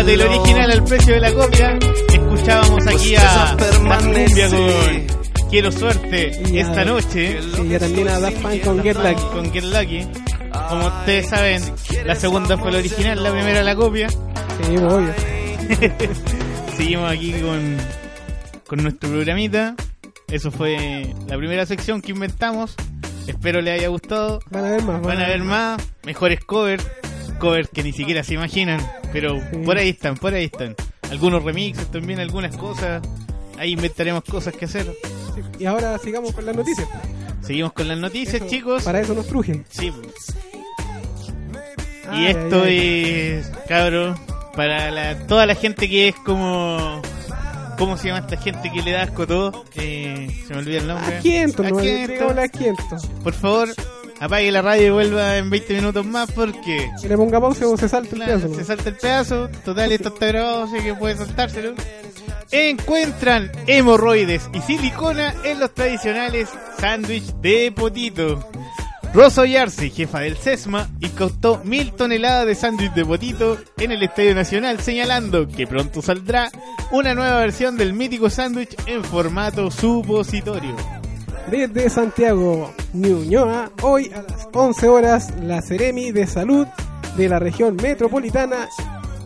Llévate 0.10 0.14
el 0.14 0.40
original 0.40 0.72
al 0.72 0.84
precio 0.86 1.14
de 1.14 1.20
la 1.20 1.34
copia. 1.34 1.80
Escuchábamos 2.12 2.88
aquí 2.88 3.16
a 3.16 3.56
la 3.56 3.98
cumbia 4.00 4.50
con 4.50 5.50
Quiero 5.50 5.72
Suerte 5.72 6.32
Y 6.52 6.58
esta 6.58 6.84
noche. 6.84 7.40
Y 7.64 7.78
también 7.78 8.08
a 8.08 8.20
Daft 8.20 8.42
Punk 8.42 8.64
con 8.64 8.82
Get 8.82 8.98
Lucky. 8.98 9.24
Con 9.32 9.52
Get 9.52 9.64
Lucky. 9.66 10.08
Como 10.70 10.88
ustedes 10.88 11.30
saben, 11.30 11.62
la 12.06 12.16
segunda 12.16 12.58
fue 12.58 12.72
la 12.72 12.80
original, 12.80 13.22
la 13.22 13.32
primera 13.32 13.62
la 13.62 13.76
copia. 13.76 14.10
Sí, 14.10 14.78
obvio. 14.78 15.14
Seguimos 16.76 17.12
aquí 17.12 17.34
con, 17.34 17.78
con 18.66 18.82
nuestro 18.82 19.10
programita. 19.12 19.76
Eso 20.28 20.50
fue 20.50 21.14
la 21.28 21.38
primera 21.38 21.68
sección 21.68 22.02
que 22.02 22.14
inventamos. 22.14 22.76
Espero 23.28 23.62
les 23.62 23.80
haya 23.80 23.90
gustado. 23.90 24.40
Van 24.50 24.66
a 24.66 24.72
ver 24.72 24.84
más. 24.84 25.02
Van 25.02 25.22
a 25.22 25.28
ver 25.28 25.44
más, 25.44 25.82
mejores 26.04 26.44
covers, 26.46 26.84
covers 27.40 27.70
que 27.70 27.82
ni 27.84 27.92
siquiera 27.94 28.24
se 28.24 28.36
imaginan, 28.36 28.80
pero 29.12 29.40
Sí. 29.40 29.58
por 29.66 29.78
ahí 29.78 29.90
están, 29.90 30.16
por 30.18 30.34
ahí 30.34 30.46
están. 30.46 30.76
Algunos 31.10 31.44
remixes 31.44 31.90
también, 31.92 32.20
algunas 32.20 32.56
cosas. 32.56 33.02
Ahí 33.58 33.72
inventaremos 33.72 34.24
cosas 34.24 34.54
que 34.56 34.66
hacer. 34.66 34.86
Y 35.58 35.66
ahora 35.66 35.98
sigamos 35.98 36.32
con 36.34 36.46
las 36.46 36.56
noticias. 36.56 36.88
Seguimos 37.42 37.74
con 37.74 37.88
las 37.88 37.98
noticias, 37.98 38.36
Eso- 38.36 38.48
chicos. 38.48 38.84
Para 38.84 39.00
eso 39.02 39.14
nos 39.16 39.26
truje. 39.28 39.64
Sí. 39.70 39.92
Ay, 42.10 42.24
Y 42.24 42.28
esto 42.28 42.66
es, 42.66 43.48
cabros, 43.68 44.20
para 44.56 44.92
la, 44.92 45.18
toda 45.28 45.46
la 45.46 45.56
gente 45.56 45.90
que 45.90 46.10
es 46.10 46.16
como... 46.16 47.02
¿Cómo 47.78 47.98
se 47.98 48.08
llama 48.10 48.20
esta 48.20 48.36
gente 48.36 48.70
que 48.74 48.82
le 48.82 48.92
da 48.92 49.04
asco 49.04 49.26
todo? 49.26 49.64
Eh, 49.76 50.28
se 50.46 50.54
me 50.54 50.60
olvida 50.60 50.80
el 50.80 50.88
nombre. 50.88 51.16
Asquiento, 51.16 51.64
no 51.64 51.78
asquiento. 51.78 52.98
Por 53.24 53.34
favor, 53.34 53.70
apague 54.20 54.52
la 54.52 54.62
radio 54.62 54.88
y 54.88 54.90
vuelva 54.90 55.38
en 55.38 55.50
20 55.50 55.74
minutos 55.76 56.06
más 56.06 56.32
porque... 56.32 56.92
Que 57.02 57.08
le 57.08 57.18
ponga 57.18 57.40
pausa 57.40 57.68
o 57.68 57.78
se 57.78 57.90
salta 57.90 58.16
el 58.16 58.22
pedazo. 58.24 58.54
se 58.54 58.64
salta 58.64 58.90
el 58.90 58.96
pedazo. 58.96 59.50
Total, 59.64 59.92
esto 59.92 60.10
está 60.10 60.28
grabado, 60.28 60.64
así 60.64 60.80
que 60.84 60.94
puede 60.94 61.16
saltárselo. 61.16 61.74
Encuentran 62.52 63.52
hemorroides 63.68 64.50
y 64.54 64.62
silicona 64.62 65.36
en 65.44 65.60
los 65.60 65.74
tradicionales 65.74 66.50
sándwich 66.80 67.34
de 67.42 67.72
potito. 67.72 68.44
Rosa 69.14 69.46
Yarse, 69.46 69.90
jefa 69.90 70.20
del 70.20 70.38
SESMA, 70.38 70.88
incautó 71.00 71.62
mil 71.64 71.94
toneladas 71.94 72.46
de 72.46 72.54
sándwich 72.54 72.94
de 72.94 73.06
potito 73.06 73.58
en 73.78 73.92
el 73.92 74.04
Estadio 74.04 74.36
Nacional, 74.36 74.80
señalando 74.80 75.48
que 75.48 75.66
pronto 75.66 76.02
saldrá 76.02 76.52
una 76.92 77.16
nueva 77.16 77.40
versión 77.40 77.76
del 77.76 77.94
mítico 77.94 78.30
sándwich 78.30 78.76
en 78.86 79.04
formato 79.04 79.72
supositorio. 79.72 80.99
Desde 81.52 81.90
Santiago, 81.90 82.72
Ñuñoa, 82.94 83.72
hoy 83.82 84.12
a 84.14 84.22
las 84.22 84.48
11 84.54 84.88
horas, 84.88 85.34
la 85.42 85.64
Ceremi 85.64 86.12
de 86.12 86.28
Salud 86.28 86.68
de 87.18 87.28
la 87.28 87.40
región 87.40 87.76
metropolitana 87.76 88.70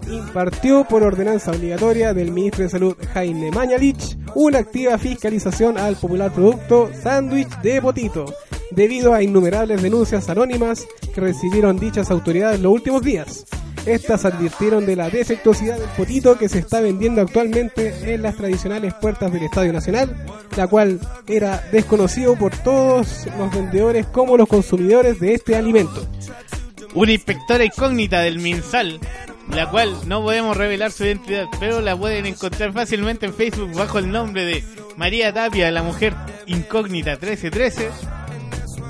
impartió 0.09 0.86
por 0.86 1.03
ordenanza 1.03 1.51
obligatoria 1.51 2.13
del 2.13 2.31
ministro 2.31 2.63
de 2.63 2.69
Salud 2.69 2.95
Jaime 3.13 3.51
Mañalich 3.51 4.17
una 4.36 4.59
activa 4.59 4.97
fiscalización 4.97 5.77
al 5.77 5.97
popular 5.97 6.31
producto 6.31 6.89
sándwich 7.01 7.49
de 7.62 7.81
potito, 7.81 8.25
debido 8.71 9.13
a 9.13 9.21
innumerables 9.21 9.81
denuncias 9.81 10.29
anónimas 10.29 10.88
que 11.13 11.19
recibieron 11.19 11.77
dichas 11.77 12.09
autoridades 12.09 12.62
los 12.62 12.71
últimos 12.71 13.01
días. 13.01 13.45
Estas 13.85 14.23
advirtieron 14.23 14.85
de 14.85 14.95
la 14.95 15.09
defectuosidad 15.09 15.77
del 15.77 15.89
potito 15.89 16.37
que 16.37 16.47
se 16.47 16.59
está 16.59 16.79
vendiendo 16.79 17.21
actualmente 17.21 18.13
en 18.13 18.21
las 18.21 18.37
tradicionales 18.37 18.93
puertas 18.93 19.31
del 19.33 19.43
Estadio 19.43 19.73
Nacional, 19.73 20.15
la 20.55 20.67
cual 20.67 21.01
era 21.27 21.61
desconocido 21.71 22.35
por 22.37 22.55
todos 22.55 23.27
los 23.37 23.53
vendedores 23.53 24.05
como 24.07 24.37
los 24.37 24.47
consumidores 24.47 25.19
de 25.19 25.33
este 25.33 25.57
alimento. 25.57 26.07
Una 26.93 27.11
inspectora 27.11 27.65
incógnita 27.65 28.21
del 28.21 28.39
MinSal, 28.39 28.99
la 29.49 29.69
cual 29.69 29.93
no 30.07 30.21
podemos 30.21 30.55
revelar 30.55 30.91
su 30.91 31.03
identidad, 31.03 31.47
pero 31.59 31.81
la 31.81 31.97
pueden 31.97 32.25
encontrar 32.25 32.71
fácilmente 32.71 33.25
en 33.25 33.33
Facebook 33.33 33.73
bajo 33.73 33.99
el 33.99 34.11
nombre 34.11 34.45
de 34.45 34.63
María 34.95 35.33
Tapia, 35.33 35.71
la 35.71 35.83
mujer 35.83 36.13
incógnita 36.45 37.11
1313, 37.11 37.89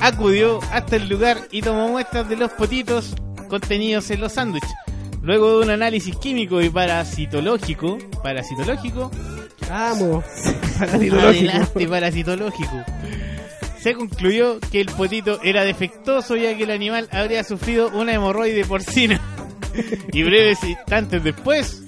acudió 0.01 0.59
hasta 0.71 0.97
el 0.97 1.09
lugar 1.09 1.39
y 1.49 1.61
tomó 1.61 1.87
muestras 1.87 2.29
de 2.29 2.35
los 2.35 2.51
potitos 2.51 3.15
contenidos 3.53 4.09
en 4.09 4.19
los 4.19 4.33
sándwiches. 4.33 4.73
Luego 5.21 5.59
de 5.59 5.65
un 5.65 5.69
análisis 5.69 6.15
químico 6.15 6.59
y 6.59 6.71
parasitológico, 6.71 7.99
parasitológico, 8.23 9.11
Vamos, 9.69 10.25
parasitológico. 10.79 11.51
Adelante, 11.51 11.87
parasitológico. 11.87 12.83
Se 13.79 13.93
concluyó 13.93 14.59
que 14.59 14.81
el 14.81 14.87
potito 14.87 15.39
era 15.43 15.63
defectuoso 15.63 16.35
ya 16.35 16.57
que 16.57 16.63
el 16.63 16.71
animal 16.71 17.07
habría 17.11 17.43
sufrido 17.43 17.89
una 17.89 18.13
hemorroide 18.13 18.65
porcina. 18.65 19.21
Y 20.11 20.23
breves 20.23 20.63
instantes 20.63 21.23
después, 21.23 21.83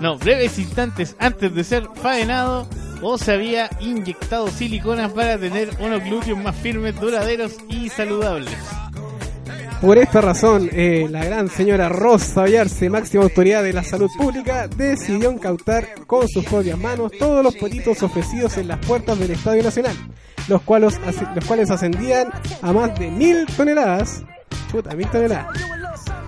no, 0.00 0.16
breves 0.16 0.58
instantes 0.58 1.14
antes 1.18 1.54
de 1.54 1.64
ser 1.64 1.88
faenado, 1.94 2.66
o 3.02 3.18
se 3.18 3.32
había 3.32 3.68
inyectado 3.80 4.48
silicona 4.48 5.10
para 5.10 5.36
tener 5.36 5.70
unos 5.78 6.02
glúteos 6.04 6.38
más 6.38 6.56
firmes, 6.56 6.98
duraderos 6.98 7.56
y 7.68 7.90
saludables. 7.90 8.56
Por 9.82 9.98
esta 9.98 10.20
razón, 10.20 10.70
eh, 10.70 11.08
la 11.10 11.24
gran 11.24 11.48
señora 11.48 11.88
Rosa 11.88 12.42
Vallarse, 12.42 12.88
máxima 12.88 13.24
autoridad 13.24 13.64
de 13.64 13.72
la 13.72 13.82
salud 13.82 14.08
pública, 14.16 14.68
decidió 14.68 15.32
incautar 15.32 16.06
con 16.06 16.28
sus 16.28 16.44
propias 16.44 16.78
manos 16.78 17.10
todos 17.18 17.42
los 17.42 17.56
potitos 17.56 18.00
ofrecidos 18.00 18.56
en 18.58 18.68
las 18.68 18.78
puertas 18.78 19.18
del 19.18 19.32
Estadio 19.32 19.64
Nacional, 19.64 19.96
los 20.46 20.62
cuales, 20.62 21.00
los 21.34 21.44
cuales 21.46 21.68
ascendían 21.72 22.28
a 22.62 22.72
más 22.72 22.96
de 22.96 23.10
mil 23.10 23.44
toneladas. 23.56 24.22
Chuta, 24.70 24.94
mil 24.94 25.08
toneladas. 25.08 25.48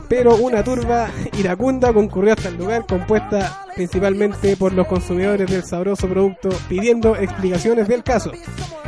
Pero 0.08 0.34
una 0.34 0.64
turba 0.64 1.08
iracunda 1.38 1.92
concurrió 1.92 2.32
hasta 2.32 2.48
el 2.48 2.56
lugar, 2.56 2.84
compuesta 2.86 3.66
principalmente 3.76 4.56
por 4.56 4.72
los 4.72 4.88
consumidores 4.88 5.48
del 5.48 5.62
sabroso 5.62 6.08
producto, 6.08 6.48
pidiendo 6.68 7.14
explicaciones 7.14 7.86
del 7.86 8.02
caso. 8.02 8.32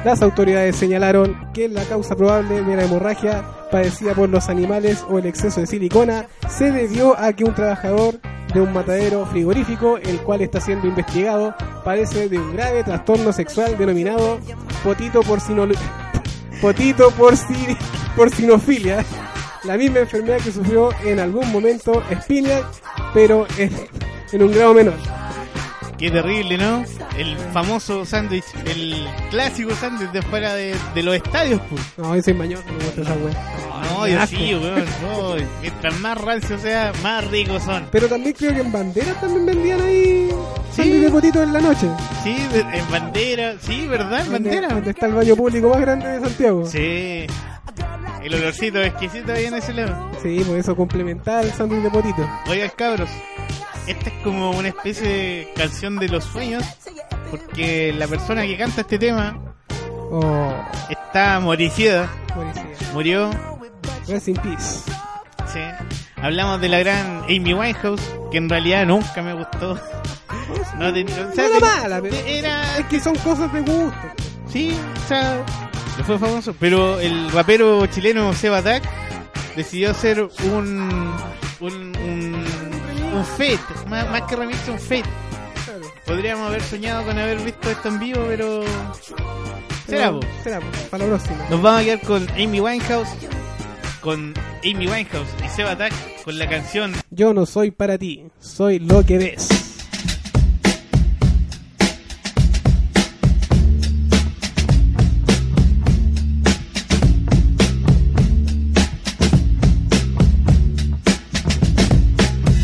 Las 0.05 0.23
autoridades 0.23 0.75
señalaron 0.75 1.53
que 1.55 1.69
la 1.69 1.85
causa 1.85 2.17
probable 2.17 2.65
de 2.65 2.77
la 2.77 2.85
hemorragia 2.85 3.45
padecida 3.71 4.15
por 4.15 4.29
los 4.29 4.49
animales 4.49 5.05
o 5.09 5.19
el 5.19 5.27
exceso 5.27 5.61
de 5.61 5.67
silicona 5.67 6.27
se 6.49 6.71
debió 6.73 7.19
a 7.19 7.33
que 7.33 7.45
un 7.45 7.55
trabajador 7.55 8.19
de 8.55 8.61
un 8.61 8.73
matadero 8.73 9.27
frigorífico, 9.27 9.99
el 9.99 10.19
cual 10.21 10.41
está 10.41 10.61
siendo 10.61 10.87
investigado, 10.87 11.55
padece 11.85 12.29
de 12.29 12.39
un 12.39 12.55
grave 12.55 12.85
trastorno 12.85 13.33
sexual 13.33 13.77
denominado 13.77 14.39
potito 14.83 15.21
porcino 15.23 15.67
potito 16.61 17.11
porci- 17.13 17.77
porcinofilia, 18.17 19.05
la 19.65 19.77
misma 19.77 20.01
enfermedad 20.01 20.39
que 20.39 20.53
sufrió 20.53 20.91
en 21.05 21.19
algún 21.21 21.51
momento 21.53 22.03
Spinac, 22.23 22.65
pero 23.13 23.47
en 23.59 24.43
un 24.43 24.53
grado 24.53 24.75
menor. 24.75 24.95
Qué 25.99 26.11
terrible, 26.11 26.59
¿no? 26.59 26.85
El 27.17 27.37
famoso 27.55 28.05
sándwich, 28.05 28.45
el 28.67 29.09
clásico 29.31 29.75
sándwich 29.77 30.11
de 30.11 30.21
fuera 30.21 30.53
de, 30.55 30.75
de 30.95 31.03
los 31.03 31.15
estadios, 31.17 31.59
pues. 31.71 31.81
No, 31.97 32.15
ese 32.15 32.33
es 32.33 32.37
mañoso, 32.37 32.65
me 32.67 32.85
gusta 32.85 33.01
esa 33.01 33.15
wea. 33.15 33.91
No, 33.91 34.07
yo 34.07 34.27
sí, 34.27 34.55
weón. 34.55 34.85
No, 35.03 35.35
mientras 35.63 35.99
más 36.01 36.21
rancio 36.21 36.59
sea, 36.59 36.93
más 37.03 37.27
ricos 37.29 37.63
son. 37.63 37.87
Pero 37.91 38.09
también 38.09 38.35
creo 38.37 38.53
que 38.53 38.61
en 38.61 38.71
banderas 38.73 39.19
también 39.21 39.47
vendían 39.47 39.81
ahí 39.81 40.29
Sí. 40.71 40.83
sándwich 40.83 41.01
de 41.01 41.11
potito 41.11 41.43
en 41.43 41.53
la 41.55 41.61
noche. 41.63 41.87
Sí, 42.23 42.37
en 42.53 42.91
bandera. 42.91 43.55
Sí, 43.63 43.87
¿verdad? 43.87 44.21
En 44.27 44.33
bandera. 44.33 44.69
donde 44.69 44.91
está 44.91 45.07
el 45.07 45.15
baño 45.15 45.35
público 45.35 45.71
más 45.71 45.81
grande 45.81 46.09
de 46.09 46.21
Santiago. 46.21 46.67
Sí. 46.67 47.27
El 48.23 48.35
olorcito 48.35 48.83
exquisito 48.83 49.33
ahí 49.33 49.47
en 49.47 49.55
ese 49.55 49.73
lado. 49.73 50.11
Sí, 50.23 50.43
por 50.47 50.59
eso 50.59 50.77
complementar 50.77 51.45
el 51.45 51.53
sándwich 51.53 51.81
de 51.83 51.91
potito. 51.91 52.29
Oigan, 52.49 52.71
cabros. 52.77 53.09
Esta 53.87 54.11
es 54.11 54.22
como 54.25 54.51
una 54.51 54.68
especie 54.68 55.09
de 55.09 55.53
canción 55.57 55.96
de 55.96 56.09
los 56.09 56.25
sueños. 56.25 56.64
Porque 57.31 57.92
la 57.92 58.07
persona 58.07 58.42
que 58.42 58.57
canta 58.57 58.83
este 58.83 58.99
tema 58.99 59.38
Oh, 60.11 60.55
está 60.88 61.40
moricida. 61.40 62.09
Murió. 62.92 63.31
Rest 64.07 64.29
in 64.29 64.37
peace. 64.37 64.83
Sí. 65.53 65.61
Hablamos 66.16 66.61
de 66.61 66.68
la 66.68 66.79
gran 66.79 67.25
Amy 67.25 67.55
Winehouse. 67.55 68.03
Que 68.31 68.38
en 68.38 68.49
realidad 68.49 68.87
nunca 68.87 69.22
me 69.22 69.33
gustó. 69.35 69.79
No, 70.79 70.88
o 70.88 71.33
sea, 71.35 71.46
era 71.46 71.61
mala, 71.61 72.01
pero 72.03 72.16
Era 72.27 72.79
es 72.79 72.87
que 72.87 73.01
son 73.01 73.16
cosas 73.16 73.53
de 73.53 73.61
gusto. 73.61 73.99
Sí, 74.49 74.77
o 75.05 75.09
sea, 75.09 75.44
fue 76.05 76.18
famoso. 76.18 76.55
Pero 76.59 77.01
el 77.01 77.31
rapero 77.33 77.87
chileno 77.87 78.33
Seba 78.33 78.62
Tac 78.62 78.83
decidió 79.57 79.90
hacer 79.90 80.22
un. 80.44 81.12
un. 81.61 81.96
Un. 83.17 83.25
fete, 83.25 83.59
más, 83.89 84.09
más 84.11 84.23
que 84.23 84.37
remix, 84.37 84.69
un 84.69 84.79
fete. 84.79 85.09
Podríamos 86.07 86.49
haber 86.49 86.63
soñado 86.63 87.05
con 87.05 87.19
haber 87.19 87.39
visto 87.39 87.71
esto 87.71 87.89
en 87.89 87.99
vivo, 87.99 88.25
pero. 88.29 88.63
Será, 89.87 90.13
po. 90.13 90.21
Será, 90.43 90.61
po, 90.61 90.67
para 90.91 91.05
la 91.05 91.17
próxima. 91.17 91.47
Nos 91.51 91.63
vamos 91.63 91.81
a 91.81 91.85
quedar 91.85 92.01
con 92.01 92.29
Amy 92.31 92.61
Winehouse 92.61 93.09
con 94.07 94.35
Amy 94.65 94.87
Winehouse 94.87 95.29
y 95.45 95.49
Seba 95.49 95.73
Attack 95.73 95.93
con 96.23 96.39
la 96.39 96.49
canción 96.49 96.93
Yo 97.11 97.35
no 97.35 97.45
soy 97.45 97.73
para 97.73 97.99
ti, 97.99 98.23
soy 98.39 98.79
lo 98.79 99.05
que 99.05 99.19
ves. 99.19 99.66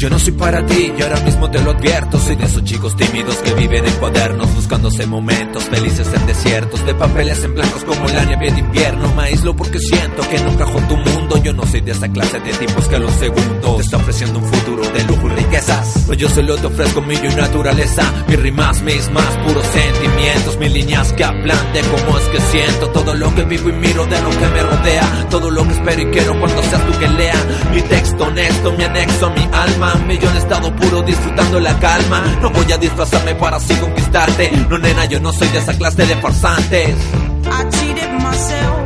Yo 0.02 0.10
no 0.10 0.18
soy 0.18 0.32
para 0.32 0.66
ti, 0.66 0.92
y 0.98 1.00
ahora 1.00 1.20
mismo 1.20 1.48
te 1.48 1.62
lo 1.62 1.70
advierto. 1.70 2.18
Soy 2.18 2.34
de 2.34 2.44
esos 2.46 2.64
chicos 2.64 2.96
tímidos 2.96 3.36
que 3.36 3.54
viven 3.54 3.86
en 3.86 3.94
cuadernos, 3.98 4.52
buscándose 4.52 5.06
momentos 5.06 5.62
felices 5.62 6.08
en 6.12 6.26
desiertos, 6.26 6.84
de 6.84 6.92
papeles 6.92 7.44
en 7.44 7.54
blancos 7.54 7.84
como 7.84 8.08
la 8.08 8.24
nieve 8.24 8.50
de 8.50 8.58
invierno. 8.58 9.14
Me 9.14 9.22
aíslo 9.22 9.54
porque 9.54 9.78
siento 9.78 10.28
que 10.28 10.40
no 10.40 10.50
encajo 10.50 10.76
en 10.78 10.88
tu 10.88 10.96
mundo. 10.96 11.40
Yo 11.44 11.52
no 11.52 11.64
soy 11.66 11.82
de 11.82 11.92
esa 11.92 12.08
clase 12.08 12.40
de 12.40 12.52
tipos 12.52 12.88
que 12.88 12.96
a 12.96 12.98
los 12.98 13.12
segundos 13.12 13.80
está 13.80 13.96
ofreciendo 13.98 14.40
un 14.40 14.44
futuro 14.46 14.82
de 14.90 15.04
lujo 15.04 15.28
y 15.28 15.30
riquezas. 15.30 16.02
Pues 16.04 16.18
yo 16.18 16.28
solo 16.28 16.56
te 16.56 16.66
ofrezco 16.66 17.00
mi 17.02 17.14
yo 17.14 17.30
y 17.30 17.36
naturaleza, 17.36 18.02
mis 18.26 18.40
rimas, 18.40 18.82
mis 18.82 19.08
más 19.12 19.36
puros 19.46 19.66
sentimientos, 19.66 20.58
mis 20.58 20.72
líneas 20.72 21.12
que 21.12 21.22
hablan 21.22 21.72
de 21.72 21.80
cómo 21.80 22.18
es 22.18 22.24
que 22.24 22.40
siento 22.40 22.88
todo 22.88 23.14
lo 23.14 23.32
que 23.36 23.44
vivo 23.44 23.68
y 23.68 23.72
miro 23.74 24.04
de 24.06 24.20
lo 24.20 24.30
que 24.30 24.46
me 24.48 24.62
rodea, 24.64 25.26
todo 25.30 25.48
lo 25.48 25.62
que 25.62 25.74
espero 25.74 26.02
y 26.02 26.06
quiero 26.06 26.40
cuando 26.40 26.60
seas 26.60 26.86
tú 26.86 26.98
que 26.98 27.08
lea. 27.08 27.36
Mi 27.72 27.82
texto 27.82 28.24
honesto, 28.24 28.72
mi 28.72 28.82
anexo, 28.82 29.30
mi 29.30 29.48
alma, 29.52 29.91
mi 30.06 30.18
yo 30.18 30.30
en 30.30 30.36
estado 30.36 30.74
puro 30.76 31.02
disfrutando 31.02 31.60
la 31.60 31.78
calma. 31.78 32.22
No 32.40 32.50
voy 32.50 32.70
a 32.72 32.78
disfrazarme 32.78 33.34
para 33.34 33.56
así 33.56 33.74
conquistarte. 33.76 34.50
No 34.68 34.78
nena, 34.78 35.04
yo 35.06 35.20
no 35.20 35.32
soy 35.32 35.48
de 35.48 35.58
esa 35.58 35.74
clase 35.74 36.06
de 36.06 36.16
farsantes. 36.16 36.96
I 37.44 37.64
cheated 37.70 38.12
myself 38.20 38.81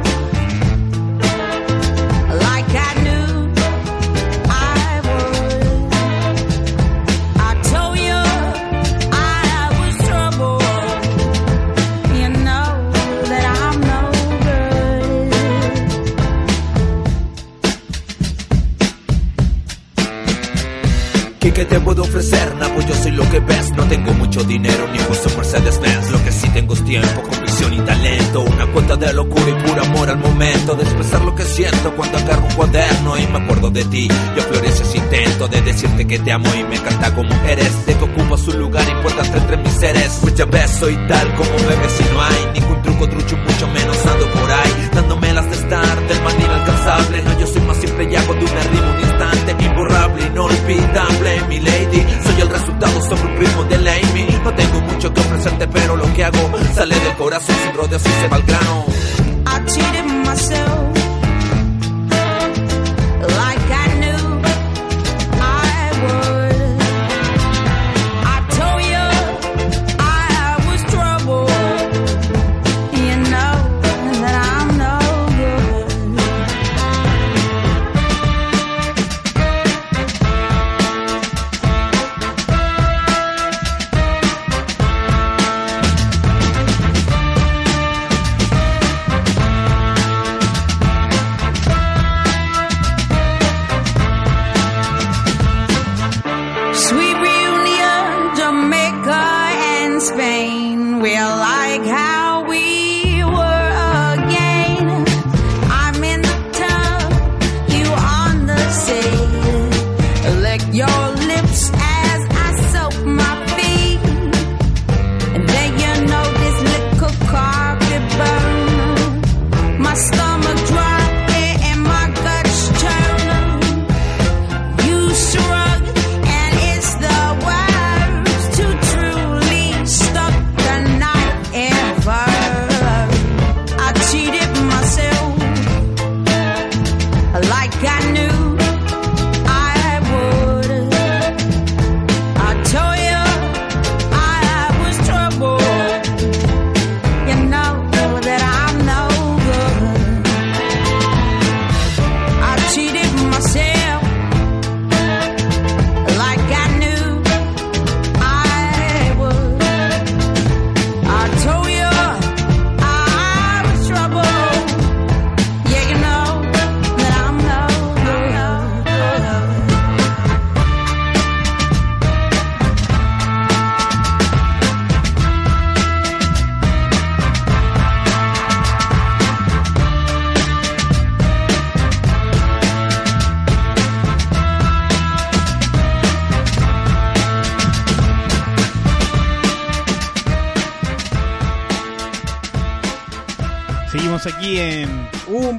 good. 21.57 21.66
¿Qué, 21.66 21.66
qué 21.66 21.75
te 21.77 21.81
puedo 21.81 22.03
ofrecer? 22.03 22.55
Nah, 22.57 22.69
pues 22.69 22.87
yo 22.87 22.95
soy 22.95 23.12
lo 23.12 23.29
que 23.31 23.40
ves. 23.40 23.73
No 23.73 23.85
tengo 23.85 24.12
mucho 24.12 24.45
dinero 24.45 24.88
ni 24.92 24.99
puesto 24.99 25.31
Mercedes 25.37 25.81
Benz. 25.81 26.11
Lo 26.11 26.23
que 26.23 26.31
sí 26.33 26.49
tengo 26.51 26.75
es 26.75 26.85
tiempo, 26.85 27.23
convicción 27.23 27.73
y 27.73 27.81
talento. 27.81 28.40
Una 28.42 28.66
cuenta 28.73 28.97
de 28.97 29.12
locura 29.12 29.49
y 29.49 29.62
puro 29.66 29.83
amor 29.83 30.11
al 30.11 30.19
momento 30.19 30.75
de 30.75 30.83
expresar 30.83 31.23
lo 31.23 31.35
que 31.35 31.45
siento 31.45 31.95
cuando 31.97 32.19
agarro 32.19 32.45
un 32.45 32.55
cuaderno 32.55 33.16
y 33.16 33.27
me 33.27 33.38
acuerdo 33.38 33.71
de 33.71 33.85
ti. 33.87 34.09
Yo 34.37 34.42
florece 34.42 34.83
ese 34.83 34.99
intento 34.99 35.49
de 35.49 35.62
decirte 35.62 36.07
que 36.07 36.19
te 36.19 36.33
amo 36.33 36.47
y 36.55 36.64
me 36.64 36.77
encanta 36.77 37.14
como 37.14 37.35
eres. 37.47 37.87
De 37.87 37.95
que 37.95 38.05
ocupas 38.05 38.47
un 38.49 38.59
lugar 38.59 38.88
importante 38.88 39.38
entre 39.38 39.57
mis 39.57 39.73
seres. 39.73 40.19
Pues 40.21 40.35
ya 40.35 40.45
ves, 40.45 40.71
soy 40.79 40.95
tal 41.09 41.35
como 41.37 41.51
bebé 41.51 41.88
si 41.97 42.05
no 42.12 42.23
hay 42.23 42.61
ningún 42.61 42.83
truco, 42.83 43.09
trucho, 43.09 43.37
mucho 43.37 43.69
menos 43.69 44.07
ando 44.07 44.31
por 44.33 44.51
ahí. 44.51 44.90
Dándome 44.95 45.33
las 45.33 45.47
de 45.47 45.57
estar 45.57 46.09
del 46.09 46.23
man 46.23 46.35
inalcanzable. 46.38 47.23
No, 47.23 47.40
yo 47.40 47.47
soy 47.47 47.62
más 47.62 47.77
simple 47.79 48.09
y 48.11 48.16
hago 48.16 48.35
de 48.35 48.45
una 48.45 48.61
Mi 50.97 51.61
lady, 51.61 52.07
soy 52.25 52.41
el 52.41 52.49
resultado 52.49 53.03
sobre 53.03 53.25
un 53.25 53.37
ritmo 53.37 53.65
de 53.65 53.77
Amy. 53.77 54.27
No 54.43 54.55
tengo 54.55 54.81
mucho 54.81 55.13
que 55.13 55.21
ofrecerte, 55.21 55.69
pero 55.69 55.95
lo 55.95 56.11
que 56.15 56.25
hago 56.25 56.51
sale 56.75 56.99
del 56.99 57.15
corazón 57.17 57.55
sin 57.63 57.75
rodeos 57.75 58.03
y 58.03 58.09
se 58.09 58.29
va 58.29 58.37
al 58.37 58.43
grano. 58.45 58.87
I 59.47 59.65
cheated 59.67 60.05
myself 60.25 60.86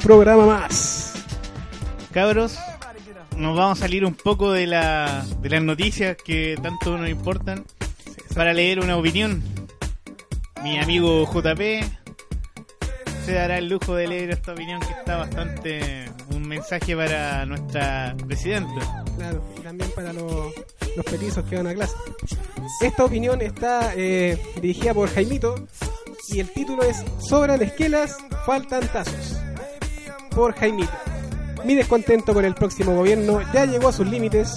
programa 0.08 0.46
más. 0.46 1.15
Cabros. 2.13 2.58
Nos 3.36 3.58
vamos 3.58 3.78
a 3.78 3.82
salir 3.82 4.06
un 4.06 4.13
poco 4.13 4.54
de, 4.54 4.65
la, 4.65 5.26
de 5.41 5.50
las 5.50 5.62
noticias 5.62 6.15
que 6.15 6.58
tanto 6.63 6.98
nos 6.98 7.10
importan 7.10 7.65
para 8.34 8.54
leer 8.54 8.80
una 8.80 8.96
opinión. 8.96 9.43
Mi 10.63 10.80
amigo 10.80 11.26
JP 11.26 11.60
se 13.26 13.34
dará 13.34 13.58
el 13.58 13.67
lujo 13.67 13.96
de 13.96 14.08
leer 14.08 14.30
esta 14.30 14.54
opinión 14.54 14.80
que 14.80 14.93
está 14.93 15.17
bastante 15.17 16.06
un 16.30 16.48
mensaje 16.48 16.96
para 16.96 17.46
nuestra 17.46 18.15
presidenta. 18.26 19.04
Claro, 19.17 19.43
y 19.58 19.60
también 19.60 19.91
para 19.91 20.13
los, 20.13 20.54
los 20.96 21.06
petizos 21.06 21.43
que 21.50 21.58
van 21.58 21.67
a 21.67 21.74
clase. 21.74 21.96
Esta 22.82 23.04
opinión 23.04 23.41
está 23.41 23.91
eh, 23.93 24.41
dirigida 24.62 24.93
por 24.93 25.10
Jaimito 25.10 25.67
y 26.30 26.39
el 26.39 26.50
título 26.54 26.84
es 26.84 27.04
Sobran 27.20 27.62
esquelas, 27.62 28.15
faltan 28.46 28.88
tazos. 28.88 29.37
Por 30.38 30.54
Jaimito. 30.54 30.91
Mi 31.65 31.73
descontento 31.73 32.32
con 32.32 32.45
el 32.45 32.54
próximo 32.54 32.93
gobierno 32.93 33.41
ya 33.52 33.65
llegó 33.65 33.88
a 33.88 33.91
sus 33.91 34.06
límites. 34.06 34.54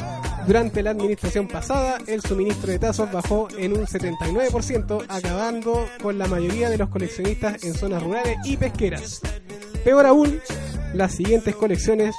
Durante 0.47 0.83
la 0.83 0.91
administración 0.91 1.49
pasada, 1.49 1.97
el 2.07 2.21
suministro 2.21 2.71
de 2.71 2.79
tazos 2.79 3.11
bajó 3.11 3.49
en 3.57 3.73
un 3.73 3.87
79%, 3.87 5.07
acabando 5.09 5.89
con 6.03 6.19
la 6.19 6.27
mayoría 6.27 6.69
de 6.69 6.77
los 6.77 6.91
coleccionistas 6.91 7.65
en 7.65 7.73
zonas 7.73 8.03
rurales 8.03 8.37
y 8.45 8.59
pesqueras. 8.59 9.23
Peor 9.83 10.05
aún, 10.05 10.43
las 10.93 11.15
siguientes 11.15 11.57
colecciones, 11.57 12.15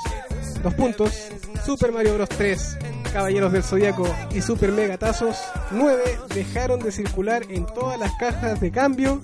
dos 0.63 0.73
puntos, 0.73 1.29
Super 1.63 1.91
Mario 1.91 2.15
Bros. 2.15 2.29
3, 2.29 2.77
Caballeros 3.13 3.53
del 3.53 3.61
Zodiaco 3.61 4.07
y 4.33 4.41
Super 4.41 4.71
Mega 4.71 4.97
Tazos 4.97 5.37
9 5.69 6.01
dejaron 6.33 6.79
de 6.79 6.91
circular 6.91 7.43
en 7.47 7.67
todas 7.67 7.99
las 7.99 8.11
cajas 8.15 8.59
de 8.59 8.71
cambio 8.71 9.21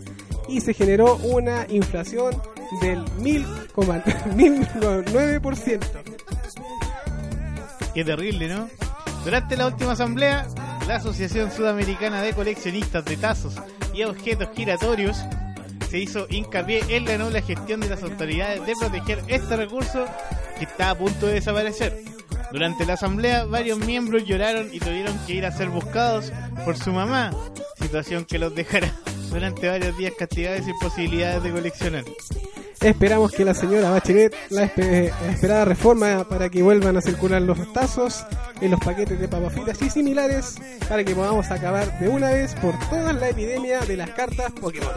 y 0.47 0.61
se 0.61 0.75
generó 0.75 1.15
una 1.23 1.65
inflación 1.69 2.39
del 2.81 3.05
1000,9%. 3.19 5.79
Qué 7.93 8.05
terrible, 8.05 8.49
¿no? 8.49 8.69
Durante 9.23 9.55
la 9.57 9.67
última 9.67 9.93
asamblea, 9.93 10.47
la 10.87 10.95
Asociación 10.95 11.51
Sudamericana 11.51 12.21
de 12.21 12.33
Coleccionistas 12.33 13.05
de 13.05 13.17
Tazos 13.17 13.55
y 13.93 14.03
Objetos 14.03 14.49
Giratorios 14.55 15.17
se 15.89 15.99
hizo 15.99 16.27
hincapié 16.29 16.83
en 16.89 17.05
la 17.05 17.17
noble 17.17 17.41
gestión 17.41 17.79
de 17.79 17.89
las 17.89 18.03
autoridades 18.03 18.65
de 18.65 18.73
proteger 18.79 19.23
este 19.27 19.55
recurso 19.55 20.05
que 20.57 20.65
está 20.65 20.91
a 20.91 20.97
punto 20.97 21.27
de 21.27 21.33
desaparecer. 21.33 22.03
Durante 22.51 22.85
la 22.85 22.93
asamblea, 22.93 23.45
varios 23.45 23.79
miembros 23.79 24.25
lloraron 24.25 24.69
y 24.71 24.79
tuvieron 24.79 25.17
que 25.25 25.33
ir 25.33 25.45
a 25.45 25.51
ser 25.51 25.69
buscados 25.69 26.31
por 26.63 26.77
su 26.77 26.91
mamá, 26.91 27.31
situación 27.77 28.25
que 28.25 28.39
los 28.39 28.55
dejará 28.55 28.93
durante 29.29 29.67
varios 29.67 29.97
días 29.97 30.13
castigados 30.17 30.67
y 30.67 30.73
posibilidades 30.81 31.43
de 31.43 31.51
coleccionar. 31.51 32.03
Esperamos 32.81 33.31
que 33.31 33.43
la 33.43 33.55
señora 33.55 33.89
Bachelet 33.89 34.35
la, 34.51 34.65
espe- 34.71 35.11
la 35.25 35.31
esperada 35.31 35.65
reforma 35.65 36.27
para 36.29 36.47
que 36.49 36.61
vuelvan 36.61 36.95
a 36.95 37.01
circular 37.01 37.41
los 37.41 37.73
tazos 37.73 38.23
en 38.61 38.69
los 38.71 38.79
paquetes 38.79 39.19
de 39.19 39.27
papas 39.27 39.53
fritas 39.53 39.81
y 39.81 39.89
similares 39.89 40.55
para 40.87 41.03
que 41.03 41.15
podamos 41.15 41.49
acabar 41.49 41.99
de 41.99 42.07
una 42.07 42.29
vez 42.29 42.53
por 42.55 42.77
toda 42.89 43.13
la 43.13 43.29
epidemia 43.29 43.79
de 43.79 43.97
las 43.97 44.11
cartas 44.11 44.51
Pokémon. 44.61 44.91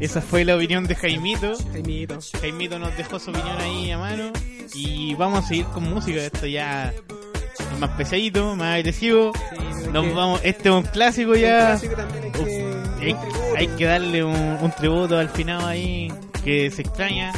Esa 0.00 0.20
fue 0.20 0.44
la 0.44 0.56
opinión 0.56 0.86
de 0.86 0.96
Jaimito. 0.96 1.54
Jaimito. 1.72 2.18
Jaimito 2.40 2.78
nos 2.80 2.96
dejó 2.96 3.18
su 3.20 3.30
opinión 3.30 3.56
ahí 3.60 3.90
a 3.92 3.98
mano. 3.98 4.32
Y 4.74 5.14
vamos 5.14 5.44
a 5.44 5.48
seguir 5.48 5.66
con 5.66 5.84
música. 5.84 6.20
Esto 6.20 6.46
ya 6.46 6.92
es 7.72 7.78
más 7.78 7.90
pesadito, 7.90 8.56
más 8.56 8.74
agresivo. 8.76 9.32
Nos 9.92 10.04
que- 10.06 10.12
vamos, 10.14 10.40
este 10.42 10.68
es 10.68 10.74
un 10.74 10.82
clásico 10.82 11.32
Un 11.32 11.38
ya. 11.38 11.58
clásico 11.78 11.94
hay 13.00 13.14
que- 13.14 13.58
hay, 13.58 13.84
darle 13.84 14.24
un, 14.24 14.34
un 14.60 14.70
tributo 14.72 15.18
al 15.18 15.28
final 15.30 15.64
ahí 15.66 16.12
que 16.44 16.70
se 16.70 16.82
extraña. 16.82 17.32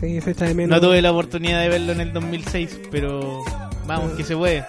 Sí, 0.00 0.20
se 0.20 0.32
echa 0.32 0.46
de 0.46 0.54
menos. 0.54 0.80
No 0.80 0.86
tuve 0.86 1.00
la 1.00 1.12
oportunidad 1.12 1.60
de 1.60 1.68
verlo 1.68 1.92
en 1.92 2.00
el 2.00 2.12
2006, 2.12 2.80
pero 2.90 3.42
vamos 3.86 4.12
que 4.12 4.24
se 4.24 4.36
puede. 4.36 4.64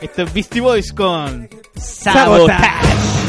Esto 0.00 0.22
es 0.22 0.34
Beastie 0.34 0.60
Boys 0.60 0.92
con 0.92 1.48
Sabotage. 1.76 2.58
Sabotage. 2.58 3.21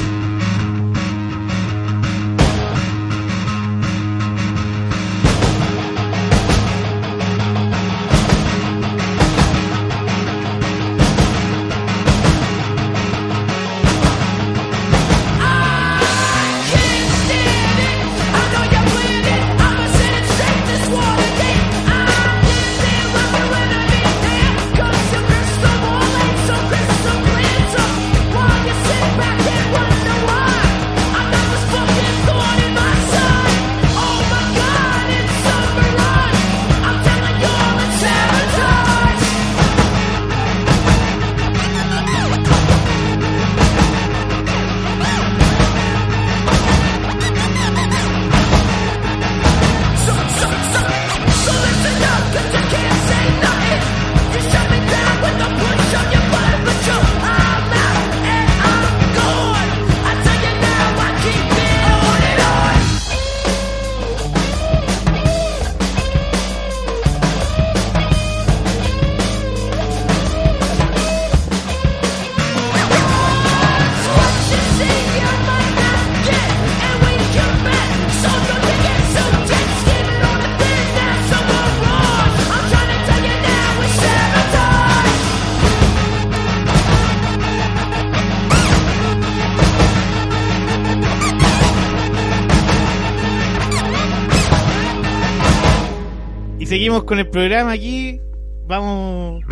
Seguimos 96.73 97.03
con 97.03 97.19
el 97.19 97.29
programa 97.29 97.73
aquí. 97.73 98.19
Vamos 98.65 99.43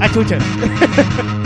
a 0.00 0.12
chucha. 0.12 0.38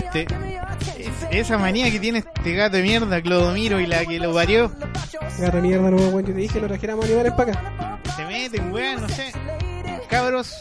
Puta, 0.00 0.20
este. 0.22 0.26
es- 0.98 1.10
esa 1.46 1.58
manía 1.58 1.90
que 1.90 1.98
tiene 2.00 2.18
este 2.20 2.52
gato 2.54 2.76
de 2.76 2.82
mierda, 2.82 3.20
Clodomiro, 3.22 3.80
y 3.80 3.86
la 3.86 4.04
que 4.04 4.18
lo 4.18 4.32
parió. 4.34 4.70
Agarra 5.38 5.60
mierda, 5.60 5.90
no, 5.90 5.96
weón. 5.96 6.20
Yo 6.26 6.32
te 6.34 6.40
dije 6.40 6.54
que 6.54 6.60
no 6.60 6.68
trajéramos 6.68 7.04
animales 7.06 7.32
para 7.32 7.52
acá. 7.52 7.98
Se 8.16 8.24
meten, 8.26 8.72
weón, 8.72 9.00
no 9.02 9.08
sé. 9.08 9.32
Cabros. 10.08 10.60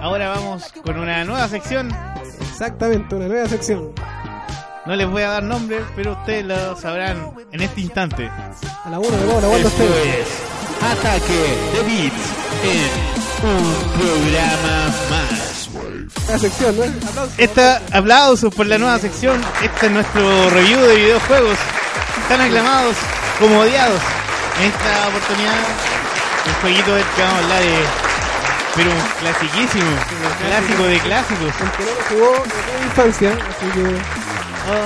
Ahora 0.00 0.28
vamos 0.30 0.72
con 0.84 0.98
una 0.98 1.24
nueva 1.24 1.48
sección. 1.48 1.90
Exactamente, 2.50 3.14
una 3.14 3.28
nueva 3.28 3.48
sección. 3.48 3.92
No 4.86 4.96
les 4.96 5.06
voy 5.08 5.22
a 5.22 5.28
dar 5.30 5.42
nombre, 5.42 5.80
pero 5.96 6.12
ustedes 6.12 6.44
lo 6.46 6.76
sabrán 6.76 7.32
en 7.52 7.60
este 7.60 7.80
instante. 7.82 8.28
A 8.84 8.88
la 8.90 8.98
1 8.98 9.10
de 9.10 9.24
nuevo, 9.24 9.40
la 9.40 9.48
vuelta 9.48 9.68
a 9.68 9.70
Esto 9.70 9.84
ustedes. 9.84 10.16
es 10.18 10.82
Ataque 10.82 11.32
de 11.74 11.82
Beats 11.82 12.34
en 12.64 13.48
un 13.48 14.00
programa 14.00 14.86
más. 15.10 15.47
La 16.28 16.38
sección, 16.38 16.76
¿no? 16.76 16.84
Aplausos. 16.84 17.38
Esta, 17.38 17.82
aplausos 17.92 18.54
por 18.54 18.66
la 18.66 18.78
nueva 18.78 18.98
sección. 18.98 19.40
Este 19.62 19.86
es 19.86 19.92
nuestro 19.92 20.50
review 20.50 20.80
de 20.80 20.96
videojuegos. 20.96 21.58
Tan 22.28 22.40
aclamados 22.40 22.96
como 23.38 23.60
odiados. 23.60 24.00
En 24.60 24.66
esta 24.66 25.08
oportunidad 25.08 25.98
un 26.48 26.54
jueguito 26.60 26.94
del 26.94 27.04
que 27.04 27.22
vamos 27.22 27.40
a 27.40 27.42
hablar 27.44 27.62
de. 27.62 27.84
Pero 28.76 28.90
un 28.90 29.00
clasiquísimo, 29.20 29.90
clásico 30.46 30.82
de 30.84 30.98
clásicos. 31.00 31.52
El 31.60 31.70
que 31.72 31.84
no 31.84 31.90
lo 31.90 32.02
jugó 32.08 32.42
tiene 32.42 32.84
infancia, 32.84 33.30
así 33.32 33.66
que. 33.74 33.84
Oh, 34.70 34.82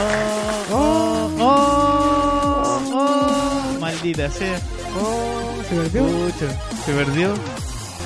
oh, 0.00 0.66
oh, 0.72 1.30
oh, 1.38 2.80
oh. 2.92 3.80
Maldita 3.80 4.30
sea. 4.30 4.60
Oh, 4.98 5.62
se 5.68 5.74
perdió. 5.74 6.02
Se 6.84 6.92
perdió. 6.92 7.34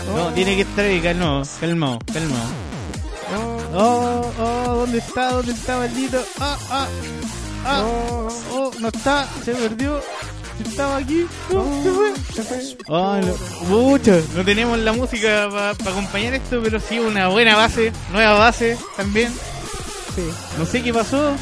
No, 0.07 0.33
tiene 0.33 0.57
que 0.57 0.63
estar 0.63 0.85
ahí, 0.85 1.01
calmado, 1.01 1.43
calmado, 1.61 1.99
calmado. 2.13 2.51
Oh, 3.73 4.33
oh, 4.39 4.75
¿dónde 4.81 4.99
está? 4.99 5.31
¿Dónde 5.33 5.53
está, 5.53 5.79
maldito? 5.79 6.25
Ah, 6.41 6.59
ah, 6.71 6.87
ah. 7.65 7.83
Oh, 7.85 8.29
Oh, 8.53 8.71
no 8.81 8.89
está, 8.89 9.29
se 9.45 9.53
perdió. 9.55 10.01
Estaba 10.69 10.97
aquí, 10.99 11.27
no, 11.51 11.65
se 11.83 11.91
fue. 11.93 12.13
se 12.35 12.43
fue. 12.43 12.77
Oh, 12.89 13.17
no, 13.17 13.33
pucha, 13.69 14.19
no 14.35 14.45
tenemos 14.45 14.79
la 14.81 14.93
música 14.93 15.49
para 15.51 15.71
acompañar 15.71 16.35
esto, 16.35 16.61
pero 16.63 16.79
sí 16.81 16.99
una 16.99 17.29
buena 17.29 17.57
base, 17.57 17.93
nueva 18.13 18.35
base 18.39 18.77
también. 18.97 19.33
Sí, 20.15 20.23
No 20.59 20.67
sé 20.67 20.83
qué 20.83 20.93
pasó. 20.93 21.33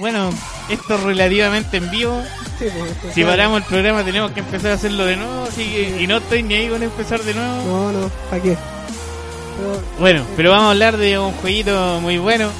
Bueno, 0.00 0.30
esto 0.68 0.94
es 0.96 1.02
relativamente 1.02 1.76
en 1.76 1.90
vivo. 1.90 2.20
Sí, 2.58 2.66
pues, 3.02 3.14
Si 3.14 3.24
paramos 3.24 3.58
el 3.62 3.64
programa 3.68 4.04
tenemos 4.04 4.30
que 4.32 4.40
empezar 4.40 4.72
a 4.72 4.74
hacerlo 4.74 5.04
de 5.06 5.16
nuevo, 5.16 5.44
así 5.44 5.64
que 5.64 6.02
y 6.02 6.06
no 6.06 6.16
estoy 6.18 6.42
ni 6.42 6.54
ahí 6.54 6.68
con 6.68 6.82
empezar 6.82 7.20
de 7.22 7.34
nuevo. 7.34 7.62
No, 7.64 7.92
no, 7.92 8.10
¿para 8.30 8.42
qué? 8.42 8.56
Pero, 9.58 9.82
Bueno, 9.98 10.22
pero 10.36 10.50
vamos 10.50 10.66
a 10.66 10.70
hablar 10.70 10.96
de 10.96 11.18
un 11.18 11.32
jueguito 11.32 11.98
muy 12.00 12.18
bueno. 12.18 12.50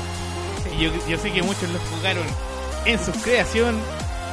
Yo, 0.81 0.91
yo 1.09 1.19
sé 1.19 1.31
que 1.33 1.43
muchos 1.43 1.69
lo 1.71 1.79
jugaron 1.97 2.25
en 2.85 2.99
su 3.05 3.11
creación, 3.23 3.77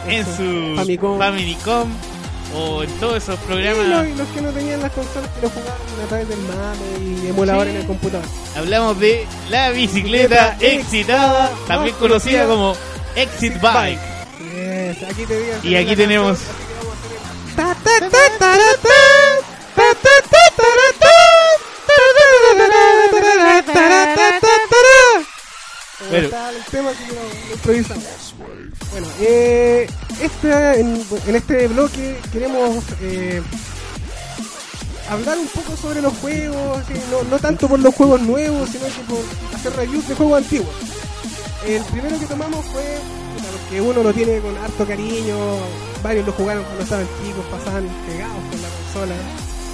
en 0.07 0.25
su 0.25 0.75
Famicom. 0.75 1.17
Famicom, 1.17 1.89
o 2.55 2.83
en 2.83 2.89
todos 2.99 3.23
esos 3.23 3.39
programas. 3.39 4.07
los, 4.17 4.27
que 4.29 4.41
no 4.41 4.49
tenían 4.51 4.81
las 4.81 4.91
consolas 4.91 5.29
que 5.31 5.41
lo 5.41 5.49
jugaban 5.49 5.81
a 6.03 6.07
través 6.07 6.27
del 6.29 6.39
mame 6.39 7.21
y 7.23 7.27
emulador 7.27 7.63
Sí. 7.65 7.69
en 7.71 7.75
el 7.77 7.85
computador. 7.87 8.25
Hablamos 8.57 8.99
de 8.99 9.25
la 9.49 9.69
bicicleta 9.71 10.57
excitada, 10.59 11.49
también 11.67 11.95
conocida 11.95 12.45
como 12.45 12.75
Exit 13.15 13.59
Bike. 13.61 13.99
Y 15.63 15.75
aquí 15.75 15.95
tenemos. 15.95 16.39
Bueno. 28.91 29.07
Este, 30.21 30.79
en, 30.79 31.35
este 31.35 31.67
bloque 31.67 32.19
queremos 32.31 32.83
hablar 35.09 35.37
un 35.37 35.47
poco 35.47 35.75
sobre 35.77 36.01
los 36.01 36.13
juegos, 36.17 36.83
no, 37.09 37.23
no, 37.23 37.39
tanto 37.39 37.67
por 37.67 37.79
los 37.79 37.93
juegos 37.95 38.21
nuevos, 38.21 38.69
sino 38.69 38.85
que 38.85 39.01
por 39.07 39.19
hacer 39.55 39.73
reviews 39.75 40.07
de 40.07 40.15
juegos 40.15 40.43
antiguos. 40.43 40.75
El 41.65 41.83
primero 41.83 42.19
que 42.19 42.25
tomamos 42.25 42.65
fue 42.65 42.83
porque 43.73 43.81
uno 43.81 44.03
lo 44.03 44.13
tiene 44.13 44.39
con 44.39 44.55
harto 44.57 44.85
cariño, 44.85 45.35
varios 46.03 46.25
lo 46.27 46.31
jugaron 46.33 46.63
cuando 46.63 46.83
estaban 46.83 47.07
chicos, 47.23 47.43
pasaban 47.49 47.87
pegados 48.07 48.37
con 48.51 48.61
la 48.61 48.67
consola. 48.69 49.15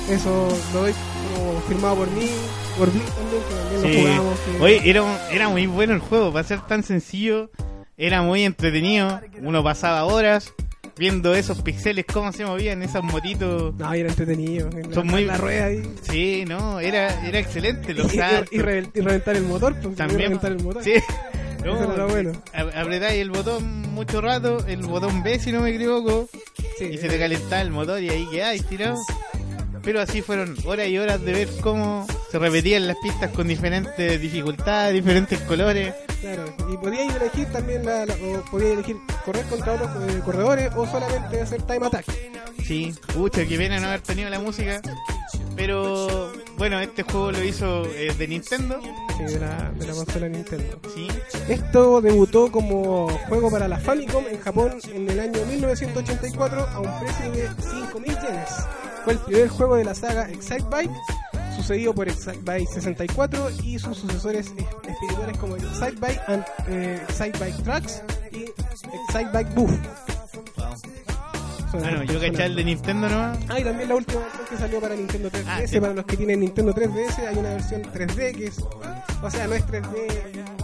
Eso 0.09 0.57
lo 0.73 0.79
doy 0.81 0.93
como 1.35 1.61
firmado 1.67 1.95
por 1.97 2.11
mí, 2.11 2.29
por 2.77 2.89
Blink 2.91 3.05
también, 3.05 3.43
que 3.43 3.55
también 3.55 3.81
Sí. 3.81 4.01
lo 4.01 4.13
jugamos. 4.13 4.39
que- 4.39 4.63
Oye, 4.63 4.89
era, 4.89 5.03
un- 5.03 5.17
era 5.31 5.49
muy 5.49 5.67
bueno 5.67 5.93
el 5.93 5.99
juego, 5.99 6.31
para 6.31 6.47
ser 6.47 6.61
tan 6.61 6.83
sencillo, 6.83 7.51
era 7.97 8.21
muy 8.21 8.43
entretenido, 8.43 9.19
uno 9.41 9.63
pasaba 9.63 10.05
horas 10.05 10.53
viendo 10.97 11.33
esos 11.35 11.61
pixeles, 11.61 12.05
cómo 12.11 12.31
se 12.33 12.45
movían 12.45 12.81
esas 12.83 13.03
motitos. 13.03 13.73
No, 13.75 13.93
era 13.93 14.09
entretenido. 14.09 14.69
en 14.71 14.89
la- 14.89 14.95
Son 14.95 15.07
muy- 15.07 15.21
en 15.21 15.27
la 15.27 15.37
rueda 15.37 15.65
ahí. 15.65 15.93
Sí, 16.09 16.43
no, 16.47 16.79
era, 16.79 17.25
era 17.27 17.39
excelente, 17.39 17.93
los 17.93 18.11
Y, 18.13 18.15
y- 18.15 18.19
saltos. 18.19 18.53
y 18.53 18.57
revel- 18.59 18.91
y 18.95 18.99
reventar 19.01 19.35
el 19.35 19.43
motor, 19.43 19.75
porque 19.81 19.95
También, 19.97 20.21
reventar 20.21 20.51
el 20.53 20.63
motor. 20.63 20.83
sí. 20.83 20.93
No, 21.63 21.93
era 21.93 22.05
bueno. 22.05 22.31
a- 22.53 22.81
apretáis 22.81 23.21
el 23.21 23.31
botón 23.31 23.81
mucho 23.93 24.21
rato, 24.21 24.65
el 24.67 24.81
botón 24.85 25.23
B 25.23 25.39
si 25.39 25.51
no 25.51 25.61
me 25.61 25.71
equivoco, 25.71 26.29
Sí, 26.77 26.85
y 26.85 26.97
se 26.97 27.09
te 27.09 27.19
calentaba 27.19 27.61
el 27.61 27.71
motor 27.71 28.01
y 28.01 28.09
ahí 28.09 28.25
quedáis 28.31 28.65
tirado. 28.65 28.97
Pero 29.83 30.01
así 30.01 30.21
fueron 30.21 30.55
horas 30.65 30.87
y 30.87 30.97
horas 30.97 31.21
de 31.23 31.31
ver 31.33 31.49
cómo 31.61 32.05
se 32.31 32.37
repetían 32.39 32.85
las 32.87 32.97
pistas 33.01 33.31
con 33.31 33.47
diferentes 33.47 34.21
dificultades, 34.21 34.93
diferentes 34.93 35.39
colores. 35.41 35.93
Claro, 36.21 36.45
y 36.71 36.77
podíais 36.77 37.15
elegir 37.15 37.45
también, 37.47 37.85
la, 37.85 38.05
la- 38.05 38.13
o 38.15 38.43
podíais 38.51 38.73
elegir 38.73 38.97
correr 39.25 39.45
contra 39.45 39.73
otros 39.73 39.89
eh, 40.09 40.19
corredores 40.23 40.71
o 40.75 40.85
solamente 40.85 41.41
hacer 41.41 41.61
time 41.63 41.85
attack. 41.87 42.05
Sí, 42.65 42.93
pucha, 43.13 43.45
qué 43.45 43.57
pena 43.57 43.79
no 43.79 43.87
haber 43.87 44.01
tenido 44.01 44.29
la 44.29 44.39
música. 44.39 44.81
Pero 45.59 46.31
bueno, 46.57 46.79
este 46.79 47.03
juego 47.03 47.31
lo 47.33 47.43
hizo 47.43 47.83
eh, 47.87 48.13
de 48.17 48.27
Nintendo. 48.29 48.79
Sí, 49.17 49.23
de 49.25 49.39
la, 49.39 49.71
de 49.77 49.85
la 49.87 49.93
consola 49.93 50.29
Nintendo. 50.29 50.79
Sí, 50.95 51.07
Esto 51.49 51.99
debutó 51.99 52.49
como 52.49 53.09
juego 53.27 53.51
para 53.51 53.67
la 53.67 53.77
Famicom 53.77 54.23
en 54.31 54.39
Japón 54.39 54.79
en 54.93 55.09
el 55.09 55.19
año 55.19 55.45
1984 55.45 56.61
a 56.65 56.79
un 56.79 56.99
precio 57.01 57.31
de 57.31 57.49
5.000 57.49 58.05
yenes. 58.05 58.49
Fue 59.03 59.13
el 59.13 59.19
primer 59.19 59.49
juego 59.49 59.75
de 59.75 59.83
la 59.83 59.93
saga 59.95 60.29
Excite 60.29 60.63
Bike, 60.71 60.91
sucedido 61.57 61.93
por 61.93 62.07
Excite 62.07 62.39
Bike 62.43 62.69
64 62.69 63.49
y 63.63 63.77
sus 63.79 63.97
sucesores 63.97 64.47
es- 64.57 64.65
espirituales 64.89 65.37
como 65.39 65.57
Excite 65.57 65.97
Bike 65.99 66.21
and 66.27 66.45
eh, 66.69 67.01
Excite 67.09 67.37
Bike 67.37 67.63
Tracks 67.63 68.01
y 68.31 68.43
Excite 68.43 69.29
Bike 69.33 69.53
Booth. 69.55 69.77
Bueno, 71.71 72.03
yo 72.03 72.19
caché 72.19 72.45
el 72.45 72.55
de 72.55 72.63
Nintendo 72.63 73.09
nomás. 73.09 73.37
Ah, 73.49 73.59
y 73.59 73.63
también 73.63 73.89
la 73.89 73.95
última 73.95 74.21
versión 74.21 74.45
que 74.49 74.57
salió 74.57 74.79
para 74.81 74.95
Nintendo 74.95 75.29
3DS. 75.29 75.43
Ah, 75.47 75.61
sí. 75.67 75.79
Para 75.79 75.93
los 75.93 76.05
que 76.05 76.17
tienen 76.17 76.39
Nintendo 76.39 76.73
3DS, 76.73 77.19
hay 77.27 77.37
una 77.37 77.49
versión 77.49 77.81
3D 77.83 78.35
que 78.35 78.47
es. 78.47 78.59
O 79.21 79.29
sea, 79.29 79.47
no 79.47 79.55
es 79.55 79.65
3D 79.67 80.07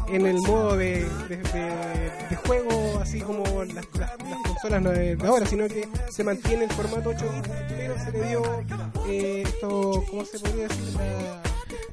en 0.10 0.26
el 0.26 0.36
modo 0.42 0.78
de, 0.78 1.06
de, 1.30 1.38
de- 1.38 2.12
de 2.30 2.36
juego, 2.46 3.00
así 3.02 3.20
como 3.22 3.44
las, 3.66 3.76
las- 3.76 3.96
las 4.00 4.42
consolas 4.48 4.82
no 4.82 4.90
de 4.92 5.18
ahora, 5.26 5.46
sino 5.46 5.68
que 5.68 5.88
se 6.10 6.24
mantiene 6.24 6.66
el 6.66 6.72
formato 6.72 7.10
8 7.10 7.26
bits, 7.36 7.50
pero 7.70 7.96
se 8.00 8.12
le 8.12 8.28
dio 8.30 8.64
eh, 9.08 9.44
esto, 9.46 10.04
¿cómo 10.10 10.24
se 10.26 10.40
podría 10.40 10.68
decir? 10.68 10.84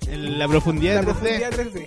La, 0.08 0.16
la 0.38 0.48
profundidad 0.48 0.94
la 0.94 1.00
de 1.00 1.06
profundidad 1.06 1.50
3D. 1.52 1.72
3D. 1.72 1.86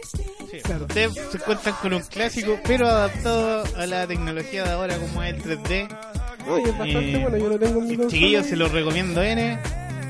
Sí. 0.52 0.58
Claro. 0.64 0.86
Ustedes 0.86 1.14
se 1.32 1.38
encuentran 1.38 1.76
con 1.82 1.94
un 1.94 2.02
clásico, 2.02 2.58
pero 2.66 2.88
adaptado 2.88 3.64
a 3.78 3.86
la 3.86 4.08
tecnología 4.08 4.64
de 4.64 4.70
ahora, 4.72 4.98
como 4.98 5.22
es 5.24 5.36
el 5.36 5.44
3D. 5.44 5.88
No, 6.46 6.60
y 6.60 6.64
es 6.64 6.68
bastante 6.78 7.12
Eh, 7.14 7.18
bueno, 7.22 7.38
yo 7.38 7.48
lo 7.50 7.60
tengo 7.60 7.80
en 7.82 7.88
mi 7.88 7.96
consola. 7.98 8.12
Chiquillos, 8.12 8.46
se 8.46 8.56
lo 8.56 8.68
recomiendo 8.68 9.22
N. 9.24 9.60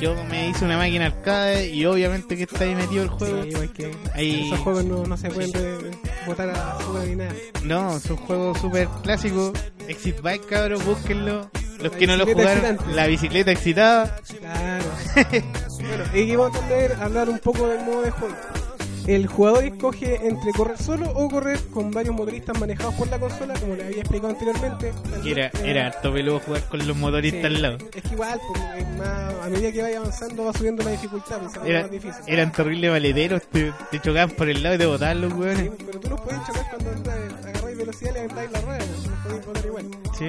Yo 0.01 0.13
me 0.29 0.49
hice 0.49 0.65
una 0.65 0.77
máquina 0.77 1.05
arcade 1.05 1.69
y 1.69 1.85
obviamente 1.85 2.35
que 2.35 2.43
está 2.43 2.65
ahí 2.65 2.75
metido 2.75 3.03
el 3.03 3.09
juego. 3.09 3.43
Sí, 3.43 3.49
igual 3.49 3.71
que 3.71 3.91
Ahí- 4.13 4.47
esos 4.47 4.59
juegos 4.59 4.83
no, 4.83 5.05
no 5.05 5.15
se 5.15 5.29
pueden 5.29 5.51
botar 6.27 6.49
a 6.49 6.73
basura 6.75 7.05
ni 7.05 7.15
nada. 7.15 7.33
No, 7.63 7.95
es 7.95 8.05
un 8.09 8.17
juego 8.17 8.53
súper 8.55 8.89
clásico. 9.03 9.53
Exit 9.87 10.19
Bike, 10.21 10.45
cabros, 10.47 10.83
búsquenlo. 10.83 11.49
Los 11.79 11.93
La 11.93 11.97
que 11.97 12.07
no 12.07 12.17
lo 12.17 12.25
jugaron, 12.25 12.65
excitante. 12.65 12.93
la 12.95 13.07
bicicleta 13.07 13.51
excitada. 13.51 14.17
Claro. 14.39 14.85
bueno, 15.79 16.03
y 16.13 16.35
vamos 16.35 16.57
a 16.99 17.03
hablar 17.05 17.29
un 17.29 17.39
poco 17.39 17.67
del 17.67 17.85
modo 17.85 18.01
de 18.01 18.11
juego. 18.11 18.35
El 19.07 19.27
jugador 19.27 19.63
escoge 19.65 20.15
entre 20.27 20.51
correr 20.51 20.77
solo 20.81 21.09
o 21.11 21.29
correr 21.29 21.59
con 21.71 21.91
varios 21.91 22.15
motoristas 22.15 22.59
manejados 22.59 22.95
por 22.95 23.07
la 23.07 23.19
consola, 23.19 23.53
como 23.59 23.75
le 23.75 23.85
había 23.85 23.99
explicado 23.99 24.29
anteriormente. 24.33 24.91
Que 25.21 25.31
era, 25.31 25.45
Eh, 25.47 25.51
era 25.63 25.87
harto 25.87 26.11
peludo 26.11 26.39
jugar 26.39 26.63
con 26.69 26.79
los 26.79 26.87
sí, 26.95 27.01
motoristas 27.01 27.45
al 27.45 27.61
lado. 27.61 27.77
Es 27.93 28.01
que 28.01 28.13
igual, 28.13 28.39
pues, 28.47 28.61
es 28.77 28.97
más, 28.97 29.33
a 29.43 29.49
medida 29.49 29.71
que 29.71 29.81
vaya 29.83 29.97
avanzando 29.99 30.45
va 30.45 30.53
subiendo 30.53 30.83
la 30.83 30.91
dificultad, 30.91 31.37
pues, 31.39 31.53
Era- 31.65 31.81
más 31.83 31.91
difícil. 31.91 32.23
eran 32.25 32.51
terribles 32.51 32.89
valederos, 32.91 33.41
te, 33.51 33.71
te 33.91 33.99
chocaban 34.01 34.31
por 34.31 34.49
el 34.49 34.63
lado 34.63 34.75
y 34.75 34.77
te 34.79 34.85
botaban 34.87 35.21
los 35.21 35.31
Sí, 35.33 35.39
hueones. 35.39 35.71
pero 35.85 35.99
tú 35.99 36.09
los 36.09 36.21
puedes 36.21 36.39
chocar 36.47 36.65
cuando 36.71 37.11
agarráis 37.11 37.77
velocidad 37.77 38.11
y 38.11 38.13
levantáis 38.15 38.51
la 38.51 38.61
rueda, 38.61 38.79
pues, 38.79 39.05
los 39.07 39.19
podéis 39.19 39.45
botar 39.45 39.65
igual. 39.65 39.85
Sí. 40.17 40.27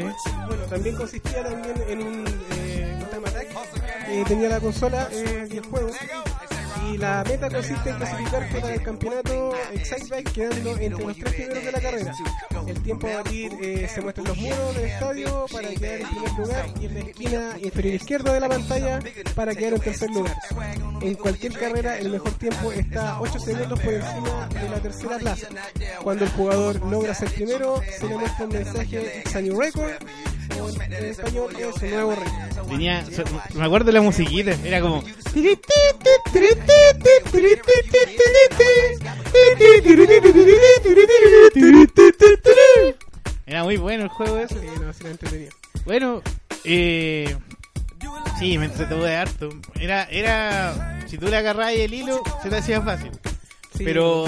Bueno, 0.48 0.62
también 0.68 0.96
consistía 0.96 1.42
también 1.44 1.74
en 1.88 2.02
un 2.06 2.24
eh, 2.58 2.98
attack 3.24 3.46
que 4.06 4.24
tenía 4.26 4.48
la 4.50 4.60
consola 4.60 5.08
eh, 5.12 5.48
y 5.50 5.56
el 5.56 5.64
juego. 5.64 5.88
Y 6.92 6.98
la 6.98 7.24
meta 7.26 7.48
consiste 7.50 7.90
en 7.90 7.96
clasificarte 7.96 8.60
para 8.60 8.74
el 8.74 8.82
campeonato 8.82 9.54
Excite 9.72 10.06
Bike 10.10 10.32
quedando 10.32 10.70
entre 10.76 11.04
los 11.04 11.16
tres 11.16 11.34
primeros 11.34 11.64
de 11.64 11.72
la 11.72 11.80
carrera. 11.80 12.14
El 12.66 12.82
tiempo 12.82 13.06
a 13.08 13.16
batir 13.16 13.52
eh, 13.60 13.88
se 13.92 14.00
muestra 14.00 14.22
en 14.22 14.28
los 14.28 14.36
muros 14.38 14.74
del 14.76 14.84
estadio 14.84 15.46
para 15.52 15.68
quedar 15.68 16.00
en 16.00 16.08
primer 16.08 16.32
lugar 16.38 16.66
y 16.80 16.86
en 16.86 16.94
la 16.94 17.00
esquina 17.00 17.56
inferior 17.62 17.94
izquierda 17.94 18.32
de 18.32 18.40
la 18.40 18.48
pantalla 18.48 19.00
para 19.34 19.54
quedar 19.54 19.74
en 19.74 19.80
tercer 19.80 20.10
lugar. 20.10 20.34
En 21.00 21.14
cualquier 21.14 21.52
carrera 21.58 21.98
el 21.98 22.10
mejor 22.10 22.32
tiempo 22.32 22.72
está 22.72 23.20
8 23.20 23.38
segundos 23.40 23.80
por 23.80 23.92
encima 23.94 24.48
de 24.48 24.68
la 24.68 24.76
tercera 24.80 25.18
plaza. 25.18 25.48
Cuando 26.02 26.24
el 26.24 26.30
jugador 26.30 26.80
logra 26.86 27.14
ser 27.14 27.30
primero, 27.32 27.82
se 27.98 28.06
le 28.08 28.16
muestra 28.16 28.44
un 28.46 28.52
mensaje 28.52 29.22
It's 29.24 29.34
a 29.36 29.40
new 29.40 29.60
record 29.60 29.92
en 30.88 31.04
español 31.04 31.50
es 31.58 31.82
un 31.82 31.90
nuevo 31.90 32.14
so- 33.10 33.24
me 33.58 33.64
acuerdo 33.64 33.86
de 33.86 33.92
la 33.92 34.00
musiquita, 34.00 34.52
era 34.64 34.80
como. 34.80 35.02
Era 43.46 43.64
muy 43.64 43.76
bueno 43.76 44.04
el 44.04 44.08
juego 44.08 44.38
ese. 44.38 44.60
Sí, 44.60 44.66
no, 44.80 44.92
sí, 44.92 45.06
entretenido. 45.06 45.52
Bueno, 45.84 46.22
eh, 46.64 47.36
Sí, 48.38 48.58
me 48.58 48.66
entretuve 48.66 49.16
harto. 49.16 49.48
Era, 49.80 50.04
era, 50.04 51.00
si 51.06 51.16
tú 51.16 51.28
le 51.28 51.38
agarrabas 51.38 51.72
el 51.72 51.94
hilo, 51.94 52.22
se 52.42 52.50
te 52.50 52.56
hacía 52.56 52.82
fácil. 52.82 53.10
Sí. 53.76 53.84
Pero 53.84 54.24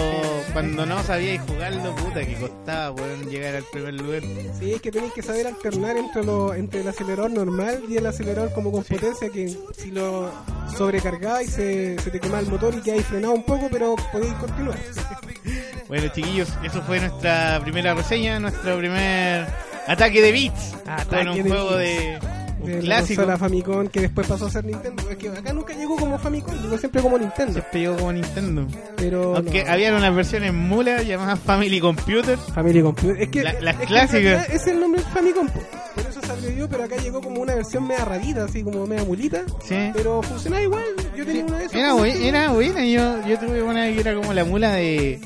cuando 0.53 0.85
no 0.85 1.03
sabías 1.03 1.45
jugarlo, 1.49 1.95
puta, 1.97 2.25
que 2.25 2.35
costaba 2.35 2.95
poder 2.95 3.27
llegar 3.27 3.57
al 3.57 3.65
primer 3.65 3.95
lugar. 3.95 4.23
Sí, 4.59 4.73
es 4.75 4.81
que 4.81 4.91
tenéis 4.91 5.13
que 5.13 5.23
saber 5.23 5.47
alternar 5.47 5.97
entre, 5.97 6.25
lo, 6.25 6.55
entre 6.55 6.81
el 6.81 6.89
acelerador 6.89 7.31
normal 7.31 7.83
y 7.89 7.97
el 7.97 8.07
acelerador 8.07 8.53
como 8.53 8.71
con 8.71 8.85
potencia, 8.85 9.31
que 9.31 9.57
si 9.77 9.91
lo 9.91 10.31
sobrecargáis 10.77 11.51
se, 11.51 11.99
se 11.99 12.11
te 12.11 12.21
quema 12.21 12.41
el 12.41 12.47
motor 12.47 12.75
y 12.75 12.81
quedáis 12.81 13.07
frenado 13.07 13.35
un 13.35 13.45
poco, 13.45 13.69
pero 13.71 13.97
podéis 14.13 14.35
continuar. 14.35 14.79
Bueno, 15.89 16.07
chiquillos, 16.09 16.51
eso 16.63 16.83
fue 16.83 17.01
nuestra 17.01 17.61
primera 17.63 17.95
reseña, 17.95 18.39
nuestro 18.39 18.77
primer 18.77 19.47
ataque 19.87 20.21
de 20.21 20.33
beats. 20.33 20.75
Ataque 20.87 21.25
con 21.25 21.29
un 21.29 21.43
de 21.43 21.49
juego 21.49 21.77
beats. 21.77 22.23
de 22.23 22.38
De 22.77 22.83
la 22.83 22.97
clásico. 22.97 23.23
consola 23.23 23.39
Famicom 23.39 23.87
que 23.89 24.01
después 24.03 24.27
pasó 24.27 24.47
a 24.47 24.51
ser 24.51 24.65
Nintendo. 24.65 25.09
Es 25.11 25.17
que 25.17 25.29
acá 25.29 25.53
nunca 25.53 25.75
llegó 25.75 25.97
como 25.97 26.19
Famicom, 26.19 26.55
llegó 26.63 26.79
siempre 26.79 27.03
como 27.03 27.19
Nintendo. 27.19 27.53
Siempre 27.53 27.81
llegó 27.81 27.97
como 27.97 28.13
Nintendo. 28.13 28.67
Pero 28.97 29.37
Aunque 29.37 29.65
no. 29.65 29.71
habían 29.73 29.95
unas 29.95 30.15
versiones 30.15 30.53
mulas 30.53 31.07
llamadas 31.07 31.39
Family 31.41 31.81
Computer. 31.81 32.37
Family 32.39 32.83
Computer. 32.83 33.23
Es 33.23 33.29
que, 33.29 33.43
La- 33.43 33.61
las 33.61 33.77
clásicas. 33.77 34.49
Es 34.51 34.67
el 34.67 34.81
nombre 34.81 35.01
Famicom. 35.03 35.47
po. 35.49 35.61
Por 35.95 36.07
eso 36.07 36.21
se 36.21 36.31
abrevió, 36.33 36.69
pero 36.69 36.85
acá 36.85 36.97
llegó 36.97 37.21
como 37.21 37.41
una 37.41 37.55
versión 37.55 37.87
media 37.87 38.05
rarita, 38.05 38.45
así 38.45 38.63
como 38.63 38.87
media 38.87 39.05
mulita. 39.05 39.43
Sí. 39.65 39.91
Pero 39.95 40.23
funcionaba 40.23 40.63
igual. 40.63 40.85
Yo 41.17 41.25
tenía 41.27 41.45
una 41.45 41.59
de 41.59 41.65
esas. 41.65 41.75
Era, 41.77 41.93
buen- 41.95 42.23
era 42.23 42.51
buena, 42.53 42.85
yo, 42.85 43.27
yo 43.27 43.39
tuve 43.39 43.63
una 43.63 43.87
que 43.87 44.01
era 44.01 44.15
como 44.15 44.33
la 44.33 44.45
mula 44.45 44.73
de, 44.75 45.21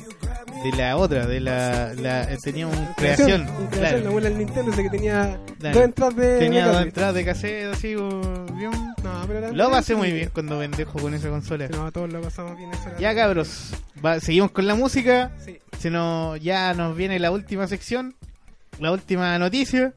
de 0.63 0.71
la 0.77 0.97
otra, 0.97 1.25
de 1.27 1.39
la, 1.39 1.93
la 1.95 2.27
tenía 2.41 2.67
un 2.67 2.73
creación, 2.95 3.45
creación, 3.45 3.67
claro. 3.71 3.99
la 3.99 4.09
abuela 4.09 4.29
del 4.29 4.37
Nintendo, 4.39 4.71
ese 4.71 4.83
que 4.83 4.89
tenía 4.89 5.39
Claro. 5.59 5.75
dos 5.77 5.85
entradas 5.85 6.15
de. 6.15 6.39
tenía 6.39 6.65
de 6.67 6.73
dos 6.73 6.81
entradas 6.83 7.15
de 7.15 7.25
cassette 7.25 7.73
así, 7.73 7.87
bien. 7.89 8.71
No, 9.03 9.23
pero 9.27 9.51
Lo 9.53 9.69
pasé 9.69 9.95
muy 9.95 10.11
bien 10.11 10.29
cuando 10.33 10.59
pendejo 10.59 10.99
con 10.99 11.13
esa 11.13 11.29
consola. 11.29 11.67
No, 11.69 11.91
todos 11.91 12.11
lo 12.11 12.21
pasamos 12.21 12.57
bien. 12.57 12.71
Eso 12.71 12.89
era- 12.89 12.99
Ya 12.99 13.15
cabros, 13.15 13.73
va- 14.03 14.19
seguimos 14.19 14.51
con 14.51 14.65
la 14.67 14.75
música. 14.75 15.31
Sí. 15.43 15.57
Se 15.79 15.89
nos, 15.89 16.39
ya 16.39 16.73
nos 16.73 16.95
viene 16.95 17.19
la 17.19 17.31
última 17.31 17.67
sección, 17.67 18.15
la 18.79 18.91
última 18.91 19.37
noticia. 19.39 19.93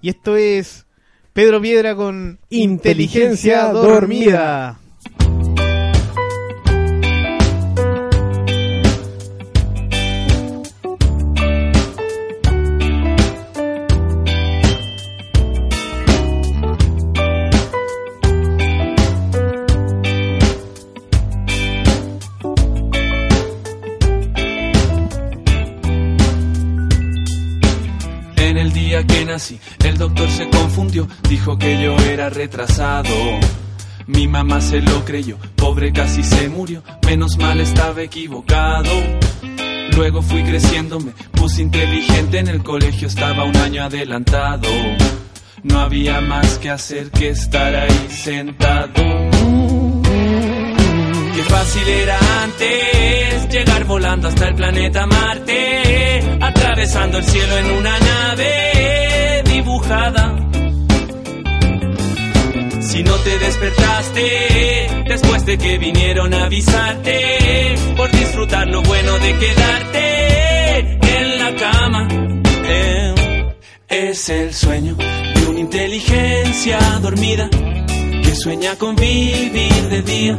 Y 0.00 0.10
esto 0.10 0.36
es 0.36 0.86
Pedro 1.32 1.60
Piedra 1.60 1.96
con 1.96 2.38
Inteligencia 2.50 3.62
Inteligencia 3.68 3.72
Dormida. 3.72 4.78
El 29.84 29.98
doctor 29.98 30.30
se 30.30 30.48
confundió, 30.48 31.08
dijo 31.28 31.58
que 31.58 31.82
yo 31.82 31.96
era 31.96 32.30
retrasado. 32.30 33.10
Mi 34.06 34.28
mamá 34.28 34.60
se 34.60 34.80
lo 34.80 35.04
creyó, 35.04 35.38
pobre 35.56 35.92
casi 35.92 36.22
se 36.22 36.48
murió, 36.48 36.84
menos 37.04 37.36
mal 37.36 37.58
estaba 37.58 38.02
equivocado. 38.02 38.90
Luego 39.96 40.22
fui 40.22 40.44
creciendo, 40.44 41.00
me 41.00 41.12
puse 41.32 41.62
inteligente, 41.62 42.38
en 42.38 42.48
el 42.48 42.62
colegio 42.62 43.08
estaba 43.08 43.42
un 43.44 43.56
año 43.56 43.82
adelantado. 43.82 44.68
No 45.64 45.80
había 45.80 46.20
más 46.20 46.58
que 46.58 46.70
hacer 46.70 47.10
que 47.10 47.30
estar 47.30 47.74
ahí 47.74 48.06
sentado. 48.10 49.23
Fácil 51.48 51.88
era 51.88 52.18
antes 52.42 53.48
llegar 53.48 53.84
volando 53.84 54.28
hasta 54.28 54.48
el 54.48 54.54
planeta 54.54 55.06
Marte, 55.06 56.38
atravesando 56.40 57.18
el 57.18 57.24
cielo 57.24 57.56
en 57.58 57.70
una 57.70 57.98
nave 57.98 59.42
dibujada. 59.44 60.36
Si 62.80 63.02
no 63.02 63.14
te 63.16 63.38
despertaste 63.38 65.04
después 65.06 65.46
de 65.46 65.58
que 65.58 65.78
vinieron 65.78 66.34
a 66.34 66.44
avisarte 66.44 67.74
por 67.96 68.10
disfrutar 68.10 68.66
lo 68.68 68.82
bueno 68.82 69.18
de 69.18 69.38
quedarte 69.38 70.78
en 71.18 71.38
la 71.38 71.54
cama. 71.56 72.08
Eh, 72.66 73.14
es 73.88 74.28
el 74.28 74.52
sueño 74.54 74.96
de 74.96 75.46
una 75.48 75.60
inteligencia 75.60 76.78
dormida 77.00 77.48
que 77.50 78.34
sueña 78.34 78.76
con 78.76 78.96
vivir 78.96 79.88
de 79.88 80.02
día 80.02 80.38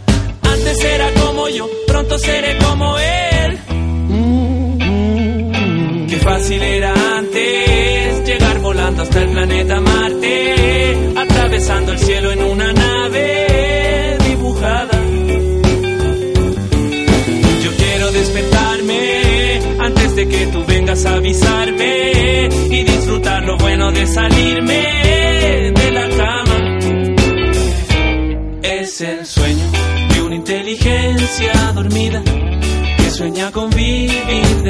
Antes 0.63 0.83
era 0.85 1.11
como 1.13 1.49
yo, 1.49 1.67
pronto 1.87 2.19
seré 2.19 2.55
como 2.59 2.95
él. 2.99 3.57
Qué 6.07 6.17
fácil 6.17 6.61
era 6.61 6.93
antes 7.17 8.27
llegar 8.27 8.59
volando 8.59 9.01
hasta 9.01 9.23
el 9.23 9.29
planeta 9.31 9.81
Marte, 9.81 11.13
atravesando 11.15 11.93
el 11.93 11.97
cielo 11.97 12.10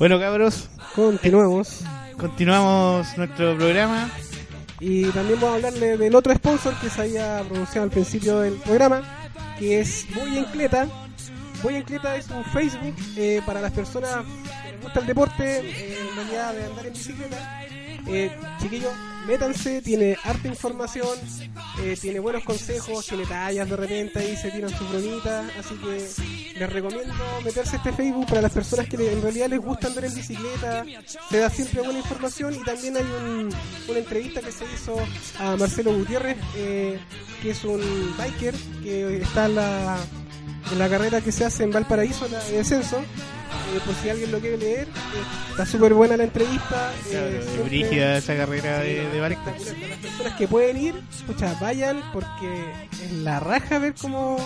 Bueno, 0.00 0.18
cabros, 0.18 0.70
Continuamos. 0.94 1.82
continuamos 2.16 3.18
nuestro 3.18 3.54
programa. 3.54 4.10
Y 4.80 5.04
también 5.10 5.38
vamos 5.38 5.52
a 5.52 5.56
hablarle 5.56 5.98
del 5.98 6.14
otro 6.14 6.34
sponsor 6.34 6.74
que 6.80 6.88
se 6.88 7.02
había 7.02 7.42
pronunciado 7.46 7.84
al 7.84 7.90
principio 7.90 8.40
del 8.40 8.54
programa, 8.54 9.02
que 9.58 9.80
es 9.80 10.06
Boy 10.14 10.38
Encleta. 10.38 10.88
Boy 11.62 11.74
Encleta 11.76 12.16
es 12.16 12.30
un 12.30 12.42
Facebook 12.46 12.94
eh, 13.18 13.42
para 13.44 13.60
las 13.60 13.72
personas 13.72 14.24
que 14.64 14.72
les 14.72 14.80
gusta 14.80 15.00
el 15.00 15.06
deporte, 15.06 15.58
eh, 15.68 15.98
en 16.08 16.16
realidad 16.16 16.54
de 16.54 16.64
andar 16.64 16.86
en 16.86 16.92
bicicleta. 16.94 17.62
Eh, 18.06 18.32
chiquillos, 18.58 18.94
métanse, 19.30 19.80
tiene 19.82 20.16
harta 20.24 20.48
información, 20.48 21.16
eh, 21.82 21.96
tiene 22.00 22.18
buenos 22.18 22.42
consejos, 22.44 23.06
tiene 23.06 23.24
tallas 23.26 23.68
de 23.70 23.76
repente 23.76 24.18
ahí 24.18 24.36
se 24.36 24.50
tiran 24.50 24.70
sus 24.70 24.88
bromitas, 24.90 25.46
así 25.58 25.74
que 25.76 26.58
les 26.58 26.72
recomiendo 26.72 27.14
meterse 27.44 27.76
a 27.76 27.78
este 27.78 27.92
Facebook 27.92 28.26
para 28.26 28.42
las 28.42 28.52
personas 28.52 28.88
que 28.88 28.96
en 28.96 29.22
realidad 29.22 29.48
les 29.48 29.60
gusta 29.60 29.86
andar 29.86 30.04
en 30.04 30.14
bicicleta, 30.14 30.84
se 31.30 31.38
da 31.38 31.48
siempre 31.48 31.80
buena 31.82 31.98
información 32.00 32.54
y 32.54 32.58
también 32.64 32.96
hay 32.96 33.04
un- 33.04 33.54
una 33.88 33.98
entrevista 33.98 34.40
que 34.40 34.52
se 34.52 34.64
hizo 34.74 34.96
a 35.38 35.56
Marcelo 35.56 35.92
Gutiérrez, 35.94 36.36
eh, 36.56 36.98
que 37.40 37.50
es 37.52 37.64
un 37.64 37.80
biker 38.18 38.54
que 38.82 39.18
está 39.22 39.46
en 39.46 39.54
la, 39.54 39.98
en 40.72 40.78
la 40.78 40.88
carrera 40.88 41.20
que 41.20 41.32
se 41.32 41.44
hace 41.44 41.62
en 41.62 41.70
Valparaíso, 41.70 42.26
la 42.28 42.42
de 42.44 42.56
descenso. 42.58 43.02
Eh, 43.72 43.80
por 43.86 43.94
si 43.94 44.08
alguien 44.10 44.32
lo 44.32 44.40
quiere 44.40 44.56
leer, 44.58 44.88
eh, 44.88 45.50
está 45.50 45.64
súper 45.64 45.94
buena 45.94 46.16
la 46.16 46.24
entrevista. 46.24 46.92
eh, 47.10 47.40
Brígida 47.64 48.18
esa 48.18 48.36
carrera 48.36 48.80
de, 48.80 49.08
de 49.08 49.20
las 49.20 49.38
personas 49.38 50.34
que 50.36 50.48
pueden 50.48 50.76
ir, 50.76 50.94
escucha, 51.16 51.54
vayan 51.60 52.02
porque 52.12 52.64
es 53.04 53.12
la 53.12 53.38
raja 53.38 53.78
ver 53.78 53.94
cómo, 54.00 54.36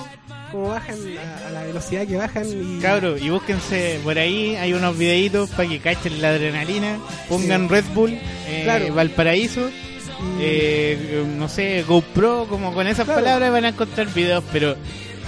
cómo 0.53 0.69
bajan 0.69 0.97
a, 1.45 1.49
a 1.49 1.51
la 1.53 1.63
velocidad 1.65 2.07
que 2.07 2.17
bajan 2.17 2.45
y 2.47 2.81
Cabro, 2.81 3.17
y 3.17 3.31
búsquense 3.31 3.99
por 4.05 4.19
ahí, 4.19 4.57
hay 4.57 4.73
unos 4.75 4.97
videitos 4.99 5.49
para 5.51 5.69
que 5.69 5.79
cachen 5.81 6.21
la 6.21 6.29
adrenalina, 6.31 6.99
pongan 7.29 7.69
Red 7.69 7.85
Bull, 7.95 8.13
eh, 8.47 8.61
Claro. 8.65 8.93
Valparaíso, 8.95 9.71
y- 9.71 10.43
eh, 10.43 11.25
no 11.39 11.49
sé, 11.49 11.83
GoPro, 11.89 12.47
como 12.49 12.75
con 12.75 12.87
esas 12.87 13.05
Claro. 13.07 13.21
palabras 13.23 13.53
van 13.53 13.65
a 13.65 13.69
encontrar 13.71 14.07
videos, 14.13 14.45
pero 14.53 14.77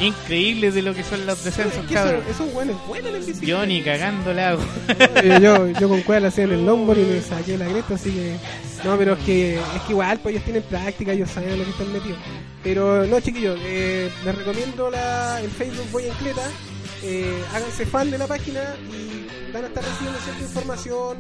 increíbles 0.01 0.75
de 0.75 0.83
lo 0.83 0.95
que 0.95 1.03
son 1.03 1.25
los 1.27 1.39
es 1.39 1.45
descensos, 1.45 1.85
que 1.87 1.95
cabro. 1.95 2.19
eso, 2.19 2.31
esos 2.31 2.53
buenos 2.53 2.87
buenos 2.87 3.15
en 3.15 3.19
bicicleta. 3.21 3.47
Yo 3.47 3.67
ni 3.67 3.83
cagando 3.83 4.33
la 4.33 4.51
hago. 4.51 4.63
Eh, 4.89 5.39
yo, 5.43 5.69
yo 5.69 5.89
con 5.89 6.03
cuál 6.03 6.27
hacía 6.27 6.45
en 6.45 6.53
el 6.53 6.67
longboard 6.67 6.99
y 6.99 7.05
me 7.05 7.21
saqué 7.23 7.57
la 7.57 7.67
cresta, 7.67 7.95
así 7.95 8.11
que. 8.11 8.37
No, 8.85 8.97
pero 8.99 9.15
es 9.15 9.19
que, 9.21 9.57
es 9.57 9.83
que 9.87 9.93
igual, 9.93 10.19
pues 10.21 10.35
ellos 10.35 10.45
tienen 10.45 10.63
práctica, 10.63 11.13
ellos 11.13 11.31
saben 11.31 11.51
en 11.51 11.59
lo 11.59 11.65
que 11.65 11.71
están 11.71 11.93
metidos. 11.93 12.19
Pero 12.63 13.07
no, 13.07 13.21
chiquillos, 13.21 13.59
eh, 13.63 14.11
les 14.25 14.35
recomiendo 14.35 14.91
la, 14.91 15.41
el 15.41 15.51
Facebook 15.51 15.87
Voy 15.91 16.05
Encleta. 16.05 16.49
Eh, 17.03 17.43
háganse 17.55 17.87
fan 17.87 18.11
de 18.11 18.19
la 18.19 18.27
página 18.27 18.61
y 18.91 19.26
van 19.53 19.65
a 19.65 19.67
estar 19.69 19.85
recibiendo 19.85 20.21
cierta 20.21 20.43
información, 20.43 21.19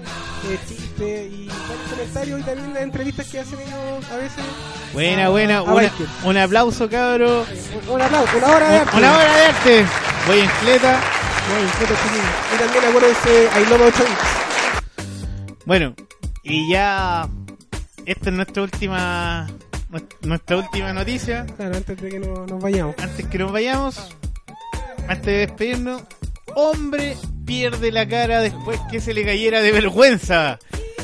eh, 0.48 0.58
chistes 0.68 1.32
y 1.32 1.48
varios 1.48 1.88
comentarios 1.90 2.40
y 2.40 2.42
también 2.42 2.74
las 2.74 2.82
entrevistas 2.82 3.26
que 3.28 3.40
hacen 3.40 3.58
ellos 3.60 4.10
a 4.12 4.16
veces. 4.16 4.44
Buena, 4.92 5.26
a- 5.26 5.28
buena, 5.28 5.58
a 5.58 5.62
una- 5.62 5.74
bikers. 5.82 6.10
un 6.24 6.36
aplauso, 6.38 6.88
cabro. 6.90 7.44
Un, 7.88 7.94
un 7.94 8.02
aplauso, 8.02 8.36
una 8.38 8.46
hora 8.48 8.68
de 8.68 8.76
arte. 8.78 8.96
Una 8.96 9.12
hora 9.18 9.34
de 9.36 9.44
arte. 9.46 9.86
Voy 10.26 10.38
en 10.40 10.50
cleta. 10.60 11.00
Voy 11.48 11.62
Encleta, 11.62 11.94
chiquillos. 12.02 12.34
Y 12.54 12.58
también 12.58 12.84
acuérdense, 12.84 13.48
I 13.60 13.70
Love 13.70 13.82
8 13.94 14.04
bits. 14.04 15.56
Bueno, 15.64 15.94
y 16.42 16.70
ya 16.70 17.28
esta 18.04 18.30
es 18.30 18.36
nuestra 18.36 18.62
última 18.64 19.46
nuestra 20.22 20.56
última 20.58 20.92
noticia. 20.92 21.46
Claro, 21.56 21.76
antes 21.76 22.00
de 22.00 22.08
que 22.08 22.18
no- 22.18 22.46
nos 22.46 22.60
vayamos. 22.60 22.96
Antes 23.00 23.26
que 23.28 23.38
nos 23.38 23.52
vayamos, 23.52 24.08
antes 25.08 25.24
de 25.26 25.32
despedirnos, 25.38 26.02
hombre 26.56 27.16
pierde 27.47 27.92
la 27.92 28.07
cara 28.07 28.40
después 28.40 28.78
que 28.90 29.01
se 29.01 29.14
le 29.14 29.24
cayera 29.24 29.62
de 29.62 29.72
vergüenza. 29.72 30.59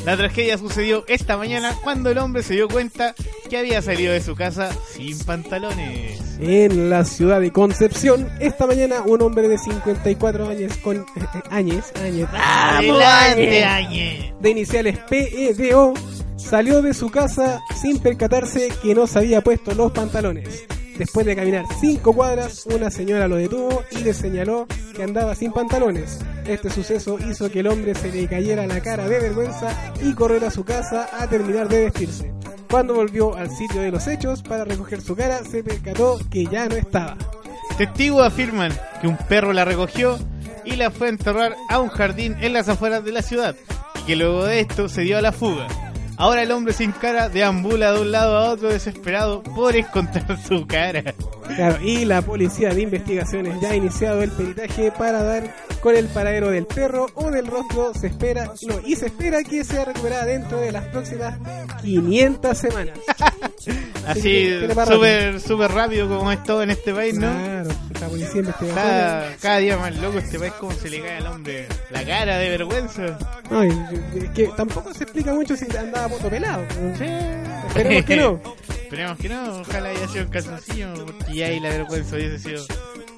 La 0.05 0.17
tragedia 0.17 0.57
sucedió 0.57 1.05
esta 1.07 1.37
mañana 1.37 1.73
cuando 1.81 2.09
el 2.09 2.17
hombre 2.17 2.43
se 2.43 2.55
dio 2.55 2.67
cuenta 2.67 3.15
que 3.49 3.57
había 3.57 3.81
salido 3.81 4.11
de 4.11 4.19
su 4.21 4.35
casa 4.35 4.69
sin 4.93 5.17
pantalones. 5.19 6.19
En 6.39 6.89
la 6.89 7.05
ciudad 7.05 7.39
de 7.39 7.51
Concepción, 7.51 8.29
esta 8.41 8.67
mañana 8.67 9.01
un 9.05 9.21
hombre 9.21 9.47
de 9.47 9.57
54 9.57 10.49
años 10.49 10.75
con 10.77 11.05
años, 11.49 11.93
años 12.03 12.29
Adelante, 12.33 13.63
Añe. 13.63 14.33
de 14.41 14.49
iniciales 14.49 14.97
PEDO 15.09 15.93
salió 16.35 16.81
de 16.81 16.93
su 16.93 17.09
casa 17.09 17.61
sin 17.73 17.99
percatarse 17.99 18.69
que 18.81 18.93
no 18.93 19.07
se 19.07 19.19
había 19.19 19.39
puesto 19.39 19.73
los 19.73 19.93
pantalones. 19.93 20.65
Después 20.97 21.25
de 21.25 21.35
caminar 21.35 21.63
cinco 21.79 22.13
cuadras, 22.13 22.65
una 22.65 22.91
señora 22.91 23.29
lo 23.29 23.37
detuvo 23.37 23.83
y 23.91 23.99
le 23.99 24.13
señaló 24.13 24.67
que 24.93 25.01
andaba 25.01 25.33
sin 25.33 25.53
pantalones. 25.53 26.19
Este 26.45 26.69
suceso 26.69 27.17
hizo 27.19 27.49
que 27.49 27.61
el 27.61 27.67
hombre 27.67 27.95
se 27.95 28.11
le 28.11 28.27
cayera 28.27 28.67
la 28.67 28.81
cara 28.81 29.07
de 29.07 29.19
vergüenza 29.19 29.93
y 30.01 30.13
corriera 30.13 30.47
a 30.47 30.51
su 30.51 30.65
casa 30.65 31.07
a 31.17 31.27
terminar 31.27 31.69
de 31.69 31.85
vestirse. 31.85 32.33
Cuando 32.69 32.95
volvió 32.95 33.35
al 33.35 33.49
sitio 33.49 33.81
de 33.81 33.91
los 33.91 34.07
hechos 34.07 34.41
para 34.41 34.65
recoger 34.65 35.01
su 35.01 35.15
cara, 35.15 35.43
se 35.43 35.63
percató 35.63 36.19
que 36.29 36.45
ya 36.45 36.67
no 36.67 36.75
estaba. 36.75 37.15
Testigos 37.77 38.25
afirman 38.25 38.71
que 39.01 39.07
un 39.07 39.17
perro 39.17 39.53
la 39.53 39.63
recogió 39.63 40.19
y 40.65 40.75
la 40.75 40.91
fue 40.91 41.07
a 41.07 41.11
enterrar 41.11 41.55
a 41.69 41.79
un 41.79 41.89
jardín 41.89 42.35
en 42.41 42.53
las 42.53 42.67
afueras 42.67 43.03
de 43.05 43.11
la 43.11 43.21
ciudad 43.21 43.55
y 44.01 44.05
que 44.05 44.15
luego 44.15 44.45
de 44.45 44.59
esto 44.59 44.89
se 44.89 45.01
dio 45.01 45.17
a 45.17 45.21
la 45.21 45.31
fuga. 45.31 45.67
Ahora 46.23 46.43
el 46.43 46.51
hombre 46.51 46.71
sin 46.71 46.93
cara 46.93 47.27
deambula 47.27 47.91
de 47.91 47.99
un 47.99 48.13
lado 48.13 48.37
a 48.37 48.51
otro 48.51 48.69
desesperado 48.69 49.43
por 49.43 49.75
encontrar 49.75 50.41
su 50.47 50.65
cara. 50.65 51.13
Claro, 51.53 51.83
y 51.83 52.05
la 52.05 52.21
policía 52.21 52.69
de 52.69 52.83
investigaciones 52.83 53.59
ya 53.59 53.71
ha 53.71 53.75
iniciado 53.75 54.23
el 54.23 54.31
peritaje 54.31 54.93
para 54.93 55.21
dar 55.21 55.53
con 55.81 55.97
el 55.97 56.07
paradero 56.07 56.49
del 56.49 56.65
perro 56.65 57.07
o 57.15 57.29
del 57.29 57.45
rostro. 57.45 57.93
Se 57.93 58.07
espera, 58.07 58.53
no, 58.65 58.75
y 58.85 58.95
se 58.95 59.07
espera 59.07 59.43
que 59.43 59.65
sea 59.65 59.83
recuperada 59.83 60.23
dentro 60.23 60.61
de 60.61 60.71
las 60.71 60.85
próximas 60.85 61.37
500 61.81 62.57
semanas. 62.57 62.99
Así, 64.07 64.49
súper 65.45 65.71
rápido 65.71 66.07
como 66.07 66.31
es 66.31 66.41
todo 66.43 66.63
en 66.63 66.69
este 66.69 66.93
país, 66.93 67.15
¿no? 67.15 67.33
Claro, 67.33 67.69
Cada, 68.75 69.35
cada 69.41 69.57
día 69.57 69.77
más 69.77 69.95
loco 69.97 70.17
este 70.19 70.39
país, 70.39 70.53
como 70.53 70.71
se 70.73 70.89
le 70.89 71.01
cae 71.01 71.17
al 71.17 71.27
hombre 71.27 71.67
la 71.91 72.03
cara 72.05 72.37
de 72.37 72.49
vergüenza. 72.49 73.17
No, 73.49 73.63
es 73.63 73.73
que 74.33 74.47
tampoco 74.55 74.93
se 74.93 75.03
explica 75.03 75.33
mucho 75.33 75.55
si 75.55 75.65
andaba 75.77 76.09
poto 76.09 76.29
pelado. 76.29 76.63
Esperemos 77.67 78.05
que 78.05 78.15
no. 78.17 78.41
Esperemos 78.83 79.17
que 79.17 79.29
no, 79.29 79.61
ojalá 79.61 79.89
haya 79.89 80.07
sido 80.07 80.23
en 80.23 80.29
calzoncillo, 80.29 80.93
porque 81.05 81.33
ya 81.35 81.47
ahí 81.47 81.59
la 81.59 81.69
vergüenza 81.69 82.15
hubiese 82.15 82.37
sido. 82.39 82.63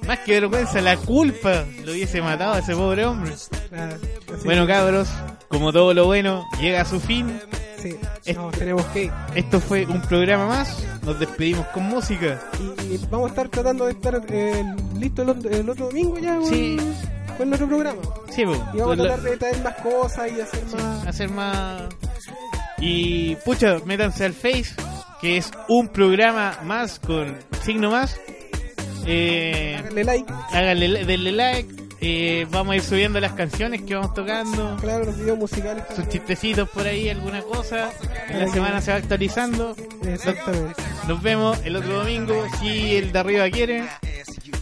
Más 0.06 0.20
que 0.20 0.40
vergüenza, 0.40 0.80
la 0.80 0.96
culpa 0.96 1.64
lo 1.84 1.92
hubiese 1.92 2.22
matado 2.22 2.54
a 2.54 2.58
ese 2.60 2.74
pobre 2.74 3.04
hombre. 3.04 3.32
Ah, 3.74 3.90
Bueno, 4.44 4.66
cabros, 4.66 5.08
como 5.48 5.72
todo 5.72 5.92
lo 5.92 6.06
bueno 6.06 6.46
llega 6.60 6.82
a 6.82 6.84
su 6.84 7.00
fin, 7.00 7.40
sí, 7.92 8.30
es- 8.30 8.36
no, 8.36 8.50
tenemos 8.50 8.84
que 8.86 9.10
esto 9.34 9.60
fue 9.60 9.86
un 9.86 10.00
programa 10.02 10.46
más. 10.46 10.84
Nos 11.02 11.18
despedimos 11.18 11.66
con 11.68 11.84
música. 11.84 12.40
Y, 12.60 12.94
y 12.94 13.00
vamos 13.10 13.26
a 13.26 13.30
estar 13.30 13.48
tratando 13.48 13.86
de 13.86 13.92
estar 13.92 14.20
eh, 14.28 14.64
listo 14.98 15.22
el, 15.22 15.30
otro- 15.30 15.50
el 15.50 15.68
otro 15.70 15.86
domingo 15.86 16.18
ya 16.18 16.36
con, 16.36 16.46
Sí. 16.48 16.76
con 17.36 17.48
el 17.48 17.54
otro 17.54 17.66
programa. 17.68 18.02
Sí, 18.30 18.44
pues, 18.44 18.60
Y 18.74 18.78
vamos 18.78 18.98
a 18.98 19.02
tratar 19.02 19.22
de 19.22 19.36
traer 19.36 19.62
más 19.62 19.74
cosas 19.76 20.30
y 20.36 20.40
hacer 20.40 20.64
más. 20.74 21.06
hacer 21.06 21.30
más. 21.30 21.82
Y 22.78 23.36
pucha, 23.36 23.78
métanse 23.86 24.24
al 24.26 24.34
Face, 24.34 24.74
que 25.20 25.38
es 25.38 25.50
un 25.68 25.88
programa 25.88 26.58
más 26.64 26.98
con 26.98 27.36
signo 27.62 27.90
más. 27.90 28.18
Eh, 29.06 29.76
Háganle 29.78 30.04
like, 30.04 30.32
háganle, 30.52 31.04
denle 31.04 31.32
like. 31.32 31.85
Eh, 32.00 32.46
vamos 32.50 32.72
a 32.72 32.76
ir 32.76 32.82
subiendo 32.82 33.20
las 33.20 33.32
canciones 33.32 33.82
que 33.82 33.94
vamos 33.94 34.14
tocando. 34.14 34.76
claro, 34.80 35.04
los 35.06 35.16
videos 35.18 35.38
musicales. 35.38 35.84
Sus 35.88 35.96
también. 35.96 36.10
chistecitos 36.10 36.68
por 36.68 36.86
ahí, 36.86 37.08
alguna 37.08 37.42
cosa. 37.42 37.90
En 38.28 38.38
la 38.40 38.48
semana 38.48 38.80
se 38.80 38.90
va 38.90 38.98
actualizando. 38.98 39.74
Exactamente. 40.04 40.74
Nos 41.08 41.22
vemos 41.22 41.58
el 41.64 41.76
otro 41.76 41.98
domingo, 41.98 42.46
si 42.60 42.96
el 42.96 43.12
de 43.12 43.18
arriba 43.18 43.50
quiere. 43.50 43.84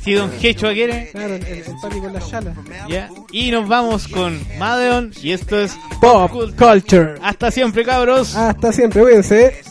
Si 0.03 0.12
Don 0.12 0.30
Quechua 0.32 0.72
quiere. 0.74 1.11
Claro, 1.12 1.35
el, 1.37 1.45
el 1.47 1.64
papi 1.80 1.99
con 1.99 2.12
la 2.12 2.20
chala. 2.20 2.55
¿ya? 2.89 3.09
Y 3.32 3.51
nos 3.51 3.66
vamos 3.68 4.07
con 4.07 4.39
Madeon. 4.59 5.12
Y 5.22 5.32
esto 5.32 5.59
es 5.59 5.76
Pop 6.01 6.30
Culture. 6.30 7.14
Hasta 7.22 7.51
siempre, 7.51 7.85
cabros. 7.85 8.35
Hasta 8.35 8.70
siempre, 8.72 9.03
cuídense. 9.03 9.62